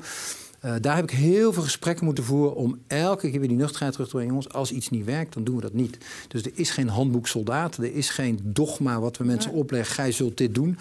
Uh, 0.66 0.74
daar 0.82 0.96
heb 0.96 1.04
ik 1.04 1.18
heel 1.18 1.54
veel 1.54 1.64
gesprekken 1.64 2.06
moeten 2.06 2.24
voeren 2.24 2.56
om 2.56 2.80
elke 2.88 3.30
keer 3.30 3.40
weer 3.40 3.48
die 3.48 3.58
nuchterheid 3.58 3.92
terug 3.92 4.08
te 4.08 4.16
brengen. 4.16 4.34
Jongens, 4.34 4.54
als 4.54 4.72
iets 4.72 4.90
niet 4.90 5.06
werkt, 5.06 5.34
dan 5.34 5.44
doen 5.44 5.56
we 5.56 5.62
dat 5.62 5.74
niet. 5.74 5.98
Dus 6.28 6.44
er 6.44 6.52
is 6.56 6.70
geen 6.70 6.88
handboek 6.88 7.28
soldaat, 7.28 7.78
er 7.78 7.96
is 7.96 8.10
geen 8.10 8.40
dogma 8.44 9.00
wat 9.00 9.18
we 9.18 9.24
mensen 9.24 9.52
opleggen. 9.52 9.96
Gij 9.96 10.12
zult 10.12 10.38
dit 10.38 10.56
doen. 10.56 10.78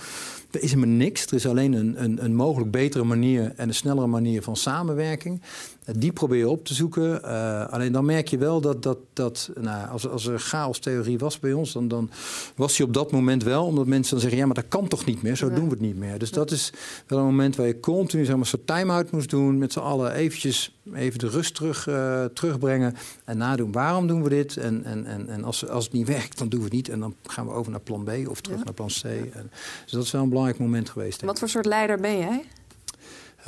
Er 0.52 0.62
is 0.62 0.72
helemaal 0.72 0.96
niks. 0.96 1.26
Er 1.26 1.34
is 1.34 1.46
alleen 1.46 1.72
een, 1.72 2.02
een, 2.02 2.24
een 2.24 2.34
mogelijk 2.34 2.70
betere 2.70 3.04
manier 3.04 3.52
en 3.56 3.68
een 3.68 3.74
snellere 3.74 4.06
manier 4.06 4.42
van 4.42 4.56
samenwerking. 4.56 5.40
Uh, 5.86 5.94
die 5.98 6.12
probeer 6.12 6.38
je 6.38 6.48
op 6.48 6.64
te 6.64 6.74
zoeken. 6.74 7.20
Uh, 7.24 7.66
alleen 7.66 7.92
dan 7.92 8.04
merk 8.04 8.28
je 8.28 8.38
wel 8.38 8.60
dat, 8.60 8.82
dat, 8.82 8.98
dat 9.12 9.50
nou, 9.60 9.88
als, 9.88 10.08
als 10.08 10.26
er 10.26 10.40
chaos-theorie 10.40 11.18
was 11.18 11.38
bij 11.38 11.52
ons, 11.52 11.72
dan, 11.72 11.88
dan 11.88 12.10
was 12.54 12.76
die 12.76 12.86
op 12.86 12.94
dat 12.94 13.12
moment 13.12 13.42
wel. 13.42 13.66
Omdat 13.66 13.86
mensen 13.86 14.10
dan 14.10 14.20
zeggen, 14.20 14.38
ja, 14.38 14.46
maar 14.46 14.54
dat 14.54 14.68
kan 14.68 14.88
toch 14.88 15.04
niet 15.04 15.22
meer? 15.22 15.36
Zo 15.36 15.48
ja. 15.48 15.54
doen 15.54 15.64
we 15.64 15.70
het 15.70 15.80
niet 15.80 15.96
meer. 15.96 16.18
Dus 16.18 16.28
ja. 16.28 16.34
dat 16.34 16.50
is 16.50 16.72
wel 17.06 17.18
een 17.18 17.24
moment 17.24 17.56
waar 17.56 17.66
je 17.66 17.80
continu 17.80 18.24
zeg 18.24 18.36
maar, 18.36 18.46
zo'n 18.46 18.64
time-out 18.64 19.10
moest 19.10 19.30
doen. 19.30 19.58
Met 19.58 19.72
z'n 19.72 19.78
allen 19.78 20.12
eventjes 20.12 20.76
even 20.94 21.18
de 21.18 21.28
rust 21.28 21.54
terug, 21.54 21.86
uh, 21.86 22.24
terugbrengen 22.24 22.94
en 23.24 23.36
nadoen. 23.36 23.72
Waarom 23.72 24.06
doen 24.06 24.22
we 24.22 24.28
dit? 24.28 24.56
En, 24.56 24.84
en, 24.84 25.06
en, 25.06 25.28
en 25.28 25.44
als, 25.44 25.68
als 25.68 25.84
het 25.84 25.92
niet 25.92 26.06
werkt, 26.06 26.38
dan 26.38 26.48
doen 26.48 26.58
we 26.58 26.64
het 26.64 26.74
niet. 26.74 26.88
En 26.88 27.00
dan 27.00 27.14
gaan 27.22 27.46
we 27.46 27.52
over 27.52 27.70
naar 27.70 27.80
plan 27.80 28.04
B 28.04 28.28
of 28.28 28.40
terug 28.40 28.58
ja. 28.58 28.64
naar 28.64 28.74
plan 28.74 28.88
C. 28.88 29.04
En, 29.04 29.50
dus 29.84 29.92
dat 29.92 30.04
is 30.04 30.10
wel 30.10 30.22
een 30.22 30.28
belangrijk 30.28 30.41
moment 30.58 30.90
geweest. 30.90 31.22
Wat 31.22 31.38
voor 31.38 31.48
soort 31.48 31.66
leider 31.66 32.00
ben 32.00 32.18
jij? 32.18 32.44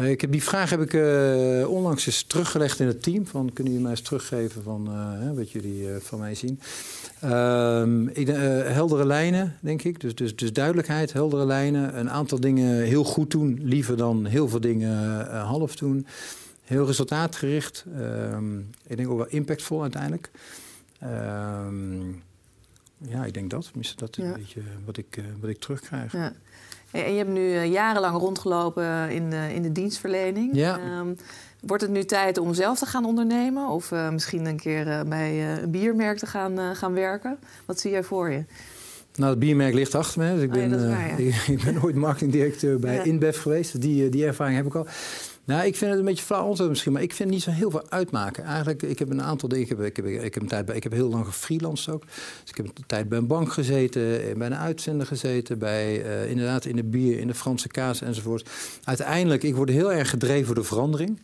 Uh, 0.00 0.10
ik 0.10 0.20
heb 0.20 0.32
die 0.32 0.42
vraag 0.42 0.70
heb 0.70 0.80
ik 0.80 0.92
uh, 0.92 1.68
onlangs 1.68 2.06
eens 2.06 2.22
teruggelegd 2.22 2.80
in 2.80 2.86
het 2.86 3.02
team. 3.02 3.26
Van, 3.26 3.52
kunnen 3.52 3.72
jullie 3.72 3.88
mij 3.88 3.90
eens 3.96 4.06
teruggeven 4.06 4.62
van 4.62 4.88
uh, 4.88 5.36
wat 5.36 5.50
jullie 5.50 5.88
van 6.00 6.18
mij 6.18 6.34
zien? 6.34 6.60
Ehm, 7.20 8.08
ik, 8.08 8.26
heldere 8.26 9.06
lijnen, 9.06 9.56
denk 9.60 9.82
ik. 9.82 10.00
Dus, 10.00 10.14
dus, 10.14 10.36
dus 10.36 10.52
duidelijkheid, 10.52 11.12
heldere 11.12 11.46
lijnen. 11.46 11.98
Een 11.98 12.10
aantal 12.10 12.40
dingen 12.40 12.82
heel 12.82 13.04
goed 13.04 13.30
doen, 13.30 13.60
liever 13.62 13.96
dan 13.96 14.24
heel 14.24 14.48
veel 14.48 14.60
dingen 14.60 15.26
half 15.40 15.76
doen. 15.76 16.06
Heel 16.64 16.86
resultaatgericht. 16.86 17.84
Um, 17.98 18.70
ik 18.86 18.96
denk 18.96 19.08
ook 19.08 19.16
wel 19.16 19.28
impactvol 19.28 19.82
uiteindelijk. 19.82 20.30
Um, 21.02 22.22
ja, 22.98 23.24
ik 23.24 23.34
denk 23.34 23.50
dat. 23.50 23.64
Tenminste, 23.64 23.96
dat 23.96 24.18
is 24.18 24.24
ja. 24.24 24.30
een 24.30 24.40
beetje 24.40 24.62
wat 24.84 24.96
ik, 24.96 25.22
wat 25.40 25.50
ik 25.50 25.58
terugkrijg. 25.58 26.12
Ja. 26.12 26.32
En 27.02 27.12
je 27.12 27.16
hebt 27.16 27.30
nu 27.30 27.64
jarenlang 27.64 28.18
rondgelopen 28.18 29.10
in 29.10 29.30
de, 29.30 29.54
in 29.54 29.62
de 29.62 29.72
dienstverlening. 29.72 30.50
Ja. 30.52 30.78
Um, 30.98 31.16
wordt 31.60 31.82
het 31.82 31.90
nu 31.90 32.04
tijd 32.04 32.38
om 32.38 32.54
zelf 32.54 32.78
te 32.78 32.86
gaan 32.86 33.04
ondernemen? 33.04 33.68
Of 33.68 33.90
uh, 33.90 34.10
misschien 34.10 34.46
een 34.46 34.56
keer 34.56 34.86
uh, 34.86 35.00
bij 35.02 35.32
uh, 35.32 35.62
een 35.62 35.70
biermerk 35.70 36.18
te 36.18 36.26
gaan, 36.26 36.76
gaan 36.76 36.92
werken? 36.92 37.38
Wat 37.64 37.80
zie 37.80 37.90
jij 37.90 38.02
voor 38.02 38.30
je? 38.30 38.44
Nou, 39.14 39.30
het 39.30 39.38
biermerk 39.38 39.74
ligt 39.74 39.94
achter 39.94 40.20
me. 40.20 40.34
Dus 40.34 40.42
ik, 40.42 40.50
ben, 40.50 40.74
oh 40.74 40.80
ja, 40.80 40.88
waar, 40.88 41.20
ja. 41.20 41.26
ik, 41.26 41.34
ik, 41.58 41.64
ben 41.64 41.82
ooit 41.82 41.94
marketingdirecteur 41.94 42.78
bij. 42.78 43.02
InBev 43.04 43.42
geweest. 43.42 43.80
Die, 43.80 44.08
die 44.08 44.26
ervaring 44.26 44.56
heb 44.56 44.66
ik 44.66 44.74
al. 44.74 44.86
Nou, 45.46 45.66
ik 45.66 45.76
vind 45.76 45.90
het 45.90 46.00
een 46.00 46.06
beetje 46.06 46.24
flauw 46.24 46.46
antwoord 46.46 46.70
misschien, 46.70 46.92
maar 46.92 47.02
ik 47.02 47.14
vind 47.14 47.28
het 47.28 47.38
niet 47.38 47.42
zo 47.42 47.50
heel 47.50 47.70
veel 47.70 47.90
uitmaken. 47.90 48.44
Eigenlijk, 48.44 48.82
ik 48.82 48.98
heb 48.98 49.10
een 49.10 49.22
aantal 49.22 49.48
dingen. 49.48 49.64
Ik 49.64 49.96
heb, 49.96 50.06
ik 50.06 50.34
heb, 50.34 50.48
tijd 50.48 50.66
bij, 50.66 50.76
ik 50.76 50.82
heb 50.82 50.92
heel 50.92 51.08
lang 51.08 51.26
gefreelanced 51.26 51.94
ook. 51.94 52.04
Dus 52.40 52.50
ik 52.50 52.56
heb 52.56 52.66
een 52.66 52.86
tijd 52.86 53.08
bij 53.08 53.18
een 53.18 53.26
bank 53.26 53.52
gezeten, 53.52 54.38
bij 54.38 54.46
een 54.46 54.56
uitzender 54.56 55.06
gezeten, 55.06 55.58
bij 55.58 56.04
uh, 56.04 56.30
inderdaad 56.30 56.64
in 56.64 56.76
de 56.76 56.84
bier, 56.84 57.18
in 57.18 57.26
de 57.26 57.34
Franse 57.34 57.68
kaas 57.68 58.00
enzovoort. 58.00 58.50
Uiteindelijk, 58.84 59.42
ik 59.42 59.54
word 59.54 59.68
heel 59.68 59.92
erg 59.92 60.10
gedreven 60.10 60.46
door 60.46 60.62
de 60.62 60.68
verandering. 60.68 61.20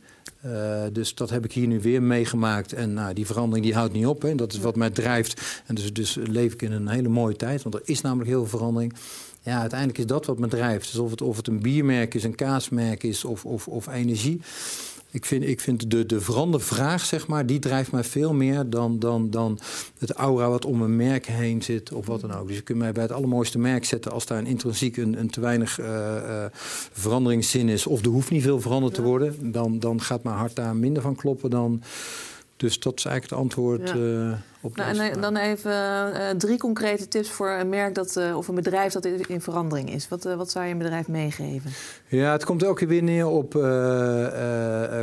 Uh, 0.47 0.83
dus 0.93 1.15
dat 1.15 1.31
heb 1.31 1.45
ik 1.45 1.53
hier 1.53 1.67
nu 1.67 1.81
weer 1.81 2.03
meegemaakt. 2.03 2.73
En 2.73 2.93
nou, 2.93 3.15
die 3.15 3.27
verandering 3.27 3.67
die 3.67 3.75
houdt 3.75 3.93
niet 3.93 4.07
op. 4.07 4.23
Hè. 4.23 4.35
Dat 4.35 4.53
is 4.53 4.59
wat 4.59 4.77
mij 4.77 4.91
drijft. 4.91 5.63
En 5.67 5.75
dus, 5.75 5.93
dus 5.93 6.15
leef 6.15 6.53
ik 6.53 6.63
in 6.63 6.73
een 6.73 6.89
hele 6.89 7.09
mooie 7.09 7.37
tijd. 7.37 7.63
Want 7.63 7.75
er 7.75 7.81
is 7.85 8.01
namelijk 8.01 8.29
heel 8.29 8.47
veel 8.47 8.59
verandering. 8.59 8.95
Ja, 9.43 9.61
uiteindelijk 9.61 9.99
is 9.99 10.07
dat 10.07 10.27
wat 10.27 10.39
me 10.39 10.49
drijft. 10.49 10.91
Dus 10.91 11.01
of 11.01 11.11
het, 11.11 11.23
of 11.23 11.37
het 11.37 11.47
een 11.47 11.61
biermerk 11.61 12.15
is, 12.15 12.25
een 12.25 12.35
kaasmerk 12.35 13.03
is 13.03 13.25
of, 13.25 13.45
of, 13.45 13.69
of 13.69 13.87
energie. 13.87 14.41
Ik 15.13 15.25
vind, 15.25 15.45
ik 15.45 15.61
vind 15.61 15.91
de, 15.91 16.07
de 16.07 16.21
verandervraag, 16.21 17.05
zeg 17.05 17.27
maar, 17.27 17.47
die 17.47 17.59
drijft 17.59 17.93
mij 17.93 18.05
veel 18.05 18.35
meer 18.35 18.71
dan, 18.71 18.99
dan, 18.99 19.31
dan 19.31 19.59
het 19.99 20.11
aura 20.11 20.49
wat 20.49 20.65
om 20.65 20.83
een 20.83 20.97
merk 20.97 21.27
heen 21.27 21.63
zit 21.63 21.93
of 21.93 22.07
wat 22.07 22.21
dan 22.21 22.33
ook. 22.33 22.47
Dus 22.47 22.57
je 22.57 22.63
kunt 22.63 22.79
mij 22.79 22.93
bij 22.93 23.03
het 23.03 23.13
allermooiste 23.13 23.59
merk 23.59 23.85
zetten 23.85 24.13
als 24.13 24.27
daar 24.27 24.39
een 24.39 24.47
intrinsiek 24.47 24.97
een, 24.97 25.19
een 25.19 25.31
te 25.31 25.41
weinig 25.41 25.81
uh, 25.81 25.87
uh, 25.87 26.45
veranderingszin 26.93 27.69
is 27.69 27.87
of 27.87 28.01
er 28.05 28.11
hoeft 28.11 28.31
niet 28.31 28.43
veel 28.43 28.61
veranderd 28.61 28.95
te 28.95 29.03
worden. 29.03 29.53
Dan, 29.53 29.79
dan 29.79 30.01
gaat 30.01 30.23
mijn 30.23 30.37
hart 30.37 30.57
daar 30.57 30.77
minder 30.77 31.03
van 31.03 31.15
kloppen 31.15 31.51
dan 31.51 31.83
dus 32.57 32.81
dat 32.81 32.99
is 32.99 33.05
eigenlijk 33.05 33.35
het 33.35 33.43
antwoord 33.43 33.89
ja. 33.89 33.95
uh, 33.95 34.33
op 34.61 34.77
nou, 34.77 34.99
En 34.99 35.21
dan 35.21 35.37
even 35.37 35.73
uh, 35.73 36.31
drie 36.31 36.59
concrete 36.59 37.09
tips 37.09 37.31
voor 37.31 37.51
een 37.51 37.69
merk 37.69 37.95
dat, 37.95 38.17
uh, 38.17 38.37
of 38.37 38.49
een 38.49 38.55
bedrijf 38.55 38.93
dat 38.93 39.05
in 39.05 39.41
verandering 39.41 39.93
is. 39.93 40.09
Wat, 40.09 40.23
wat 40.23 40.51
zou 40.51 40.65
je 40.65 40.73
een 40.73 40.79
bedrijf 40.79 41.09
meegeven? 41.09 41.71
Ja, 42.07 42.33
het 42.33 42.45
komt 42.45 42.63
elke 42.63 42.79
keer 42.79 42.89
weer 42.89 43.03
neer 43.03 43.27
op 43.27 43.53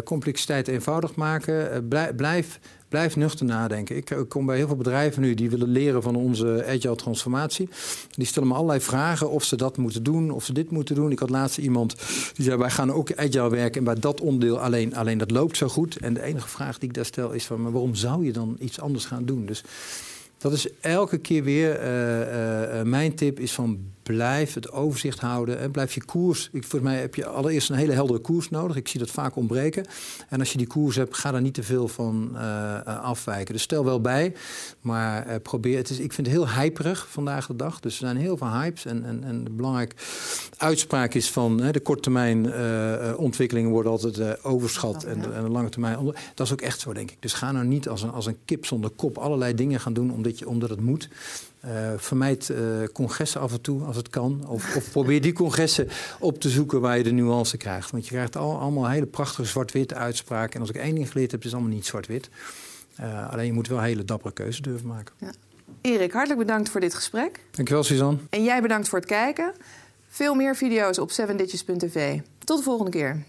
complexiteit 0.04 0.68
eenvoudig 0.68 1.16
maken. 1.16 1.88
Blijf, 2.16 2.60
blijf 2.90 3.16
nuchter 3.16 3.46
nadenken. 3.46 3.96
Ik 3.96 4.16
kom 4.28 4.46
bij 4.46 4.58
heel 4.58 4.68
veel 4.68 4.76
bedrijven 4.76 5.22
nu 5.22 5.34
die 5.34 5.50
willen 5.50 5.70
leren 5.70 6.02
van 6.02 6.16
onze 6.16 6.66
agile 6.68 6.96
transformatie. 6.96 7.70
Die 8.12 8.26
stellen 8.26 8.48
me 8.48 8.56
allerlei 8.56 8.82
vragen 8.82 9.30
of 9.30 9.44
ze 9.44 9.56
dat 9.56 9.78
moeten 9.78 10.04
doen, 10.04 10.32
of 10.32 10.46
ze 10.46 10.54
dit 10.54 10.72
moeten 10.72 10.96
doen. 10.96 11.12
Ik 11.12 11.20
had 11.20 11.30
laatst 11.30 11.58
iemand 11.58 11.96
die 12.34 12.46
zei: 12.46 12.58
Wij 12.58 12.70
gaan 12.70 12.92
ook 12.92 13.16
agile 13.16 13.50
werken 13.50 13.78
en 13.78 13.84
bij 13.84 13.96
dat 13.96 14.22
onderdeel 14.22 14.60
alleen, 14.60 14.96
alleen 14.96 15.18
dat 15.18 15.32
loopt 15.32 15.58
zo 15.58 15.68
goed. 15.68 15.98
En 15.98 16.14
de 16.14 16.22
enige 16.22 16.48
vraag 16.48 16.78
die 16.78 16.90
ik 16.90 16.96
daar 16.96 17.06
stel 17.06 17.32
is: 17.32 17.46
van, 17.46 17.62
maar 17.62 17.72
waarom 17.72 17.96
zou 17.96 18.26
je 18.26 18.32
dan 18.32 18.56
iets 18.60 18.80
anders 18.80 19.06
gaan 19.06 19.26
doen? 19.26 19.46
Dus 19.46 19.64
dat 20.38 20.54
is 20.54 20.68
elke 20.80 21.18
keer 21.18 21.44
weer 21.44 21.82
uh, 21.82 22.80
uh, 22.80 22.82
mijn 22.82 23.16
tip: 23.16 23.40
is 23.40 23.52
van 23.52 23.80
blijf 24.08 24.54
het 24.54 24.72
overzicht 24.72 25.20
houden 25.20 25.60
en 25.60 25.72
blijf 25.72 25.94
je 25.94 26.06
koers. 26.06 26.50
Ik, 26.52 26.64
volgens 26.64 26.92
mij 26.92 27.00
heb 27.00 27.16
je 27.16 27.26
allereerst 27.26 27.70
een 27.70 27.76
hele 27.76 27.92
heldere 27.92 28.20
koers 28.20 28.50
nodig. 28.50 28.76
Ik 28.76 28.88
zie 28.88 29.00
dat 29.00 29.12
vaak 29.12 29.36
ontbreken. 29.36 29.86
En 30.30 30.40
als 30.40 30.52
je 30.52 30.58
die 30.58 30.68
koers 30.68 30.96
hebt, 30.96 31.18
ga 31.18 31.32
daar 31.32 31.42
niet 31.42 31.54
te 31.54 31.64
veel 31.64 31.88
van 31.88 32.32
uh, 32.34 32.80
afwijken. 32.86 33.54
Dus 33.54 33.64
stel 33.64 33.86
wel 33.86 34.02
bij, 34.02 34.34
maar 34.82 35.28
uh, 35.28 35.36
probeer. 35.44 35.78
Het 35.78 35.90
is, 35.90 36.00
ik 36.00 36.14
vind 36.14 36.28
het 36.28 36.36
heel 36.36 36.50
hyperig 36.50 37.08
vandaag 37.10 37.48
de 37.48 37.56
dag. 37.56 37.80
Dus 37.80 37.94
er 37.94 38.00
zijn 38.00 38.18
heel 38.18 38.38
veel 38.38 38.52
hypes. 38.52 38.86
En, 38.86 39.06
en, 39.06 39.24
en 39.24 39.44
de 39.44 39.50
belangrijke 39.50 39.96
uitspraak 40.58 41.14
is 41.14 41.32
van 41.32 41.58
de 41.58 41.80
korttermijn 41.80 42.54
ontwikkelingen 43.16 43.72
worden 43.72 43.92
altijd 43.92 44.44
overschat. 44.44 45.04
En 45.04 45.22
de, 45.22 45.32
en 45.32 45.44
de 45.44 45.50
lange 45.50 45.70
termijn. 45.70 46.14
Dat 46.34 46.46
is 46.46 46.54
ook 46.54 46.62
echt 46.62 46.80
zo, 46.80 46.94
denk 46.94 47.12
ik. 47.12 47.18
Dus 47.20 47.34
ga 47.34 47.52
nou 47.52 47.66
niet 47.66 47.90
als 47.90 48.02
een, 48.02 48.12
als 48.12 48.26
een 48.26 48.38
kip 48.46 48.66
zonder 48.66 48.90
kop 48.90 49.18
allerlei 49.18 49.54
dingen 49.54 49.80
gaan 49.80 49.94
doen 49.94 50.12
omdat, 50.12 50.40
je, 50.40 50.48
omdat 50.48 50.70
het 50.70 50.82
moet. 50.82 51.10
Eh, 51.60 51.92
vermijd 51.98 52.50
uh, 52.50 52.58
congressen 52.94 53.42
af 53.42 53.52
en 53.52 53.62
toe 53.62 53.84
als 53.84 53.96
het 53.96 54.10
kan. 54.10 54.48
Of, 54.48 54.76
of, 54.76 54.92
probeer 54.92 55.22
die 55.22 55.34
congressen 55.34 55.88
op 56.20 56.42
te 56.42 56.50
zoeken 56.50 56.82
waar 56.82 56.98
je 56.98 57.04
de 57.04 57.12
nuance 57.12 57.58
krijgt. 57.58 57.92
Want 57.92 58.08
je 58.08 58.12
krijgt 58.12 58.36
al, 58.36 58.60
allemaal 58.60 58.90
hele 58.90 59.06
prachtige 59.06 59.46
zwart-witte 59.46 59.96
uitspraken. 59.96 60.54
En 60.54 60.60
als 60.60 60.70
ik 60.70 60.76
één 60.76 60.96
ding 60.96 61.12
geleerd 61.12 61.32
heb, 61.32 61.40
is 61.40 61.46
het 61.46 61.56
allemaal 61.56 61.76
niet 61.76 61.86
zwart-wit. 61.86 62.30
Eh, 62.96 63.30
alleen 63.30 63.46
je 63.46 63.54
moet 63.54 63.68
wel 63.68 63.82
hele 63.82 64.06
dappere 64.06 64.34
keuzes 64.34 64.62
durven 64.62 64.88
maken. 64.88 65.14
Ja. 65.18 65.32
Erik, 65.82 66.12
hartelijk 66.12 66.40
bedankt 66.40 66.70
voor 66.70 66.82
dit 66.82 66.94
gesprek. 66.94 67.40
Dankjewel, 67.52 67.84
Suzanne. 67.84 68.20
En 68.30 68.44
jij 68.44 68.62
bedankt 68.62 68.88
voor 68.88 69.00
het 69.00 69.08
kijken. 69.08 69.54
Veel 70.08 70.36
meer 70.36 70.56
video's 70.56 70.98
op 70.98 71.12
7ditches.tv. 71.12 72.20
Tot 72.44 72.58
de 72.58 72.64
volgende 72.64 72.92
keer. 72.92 73.24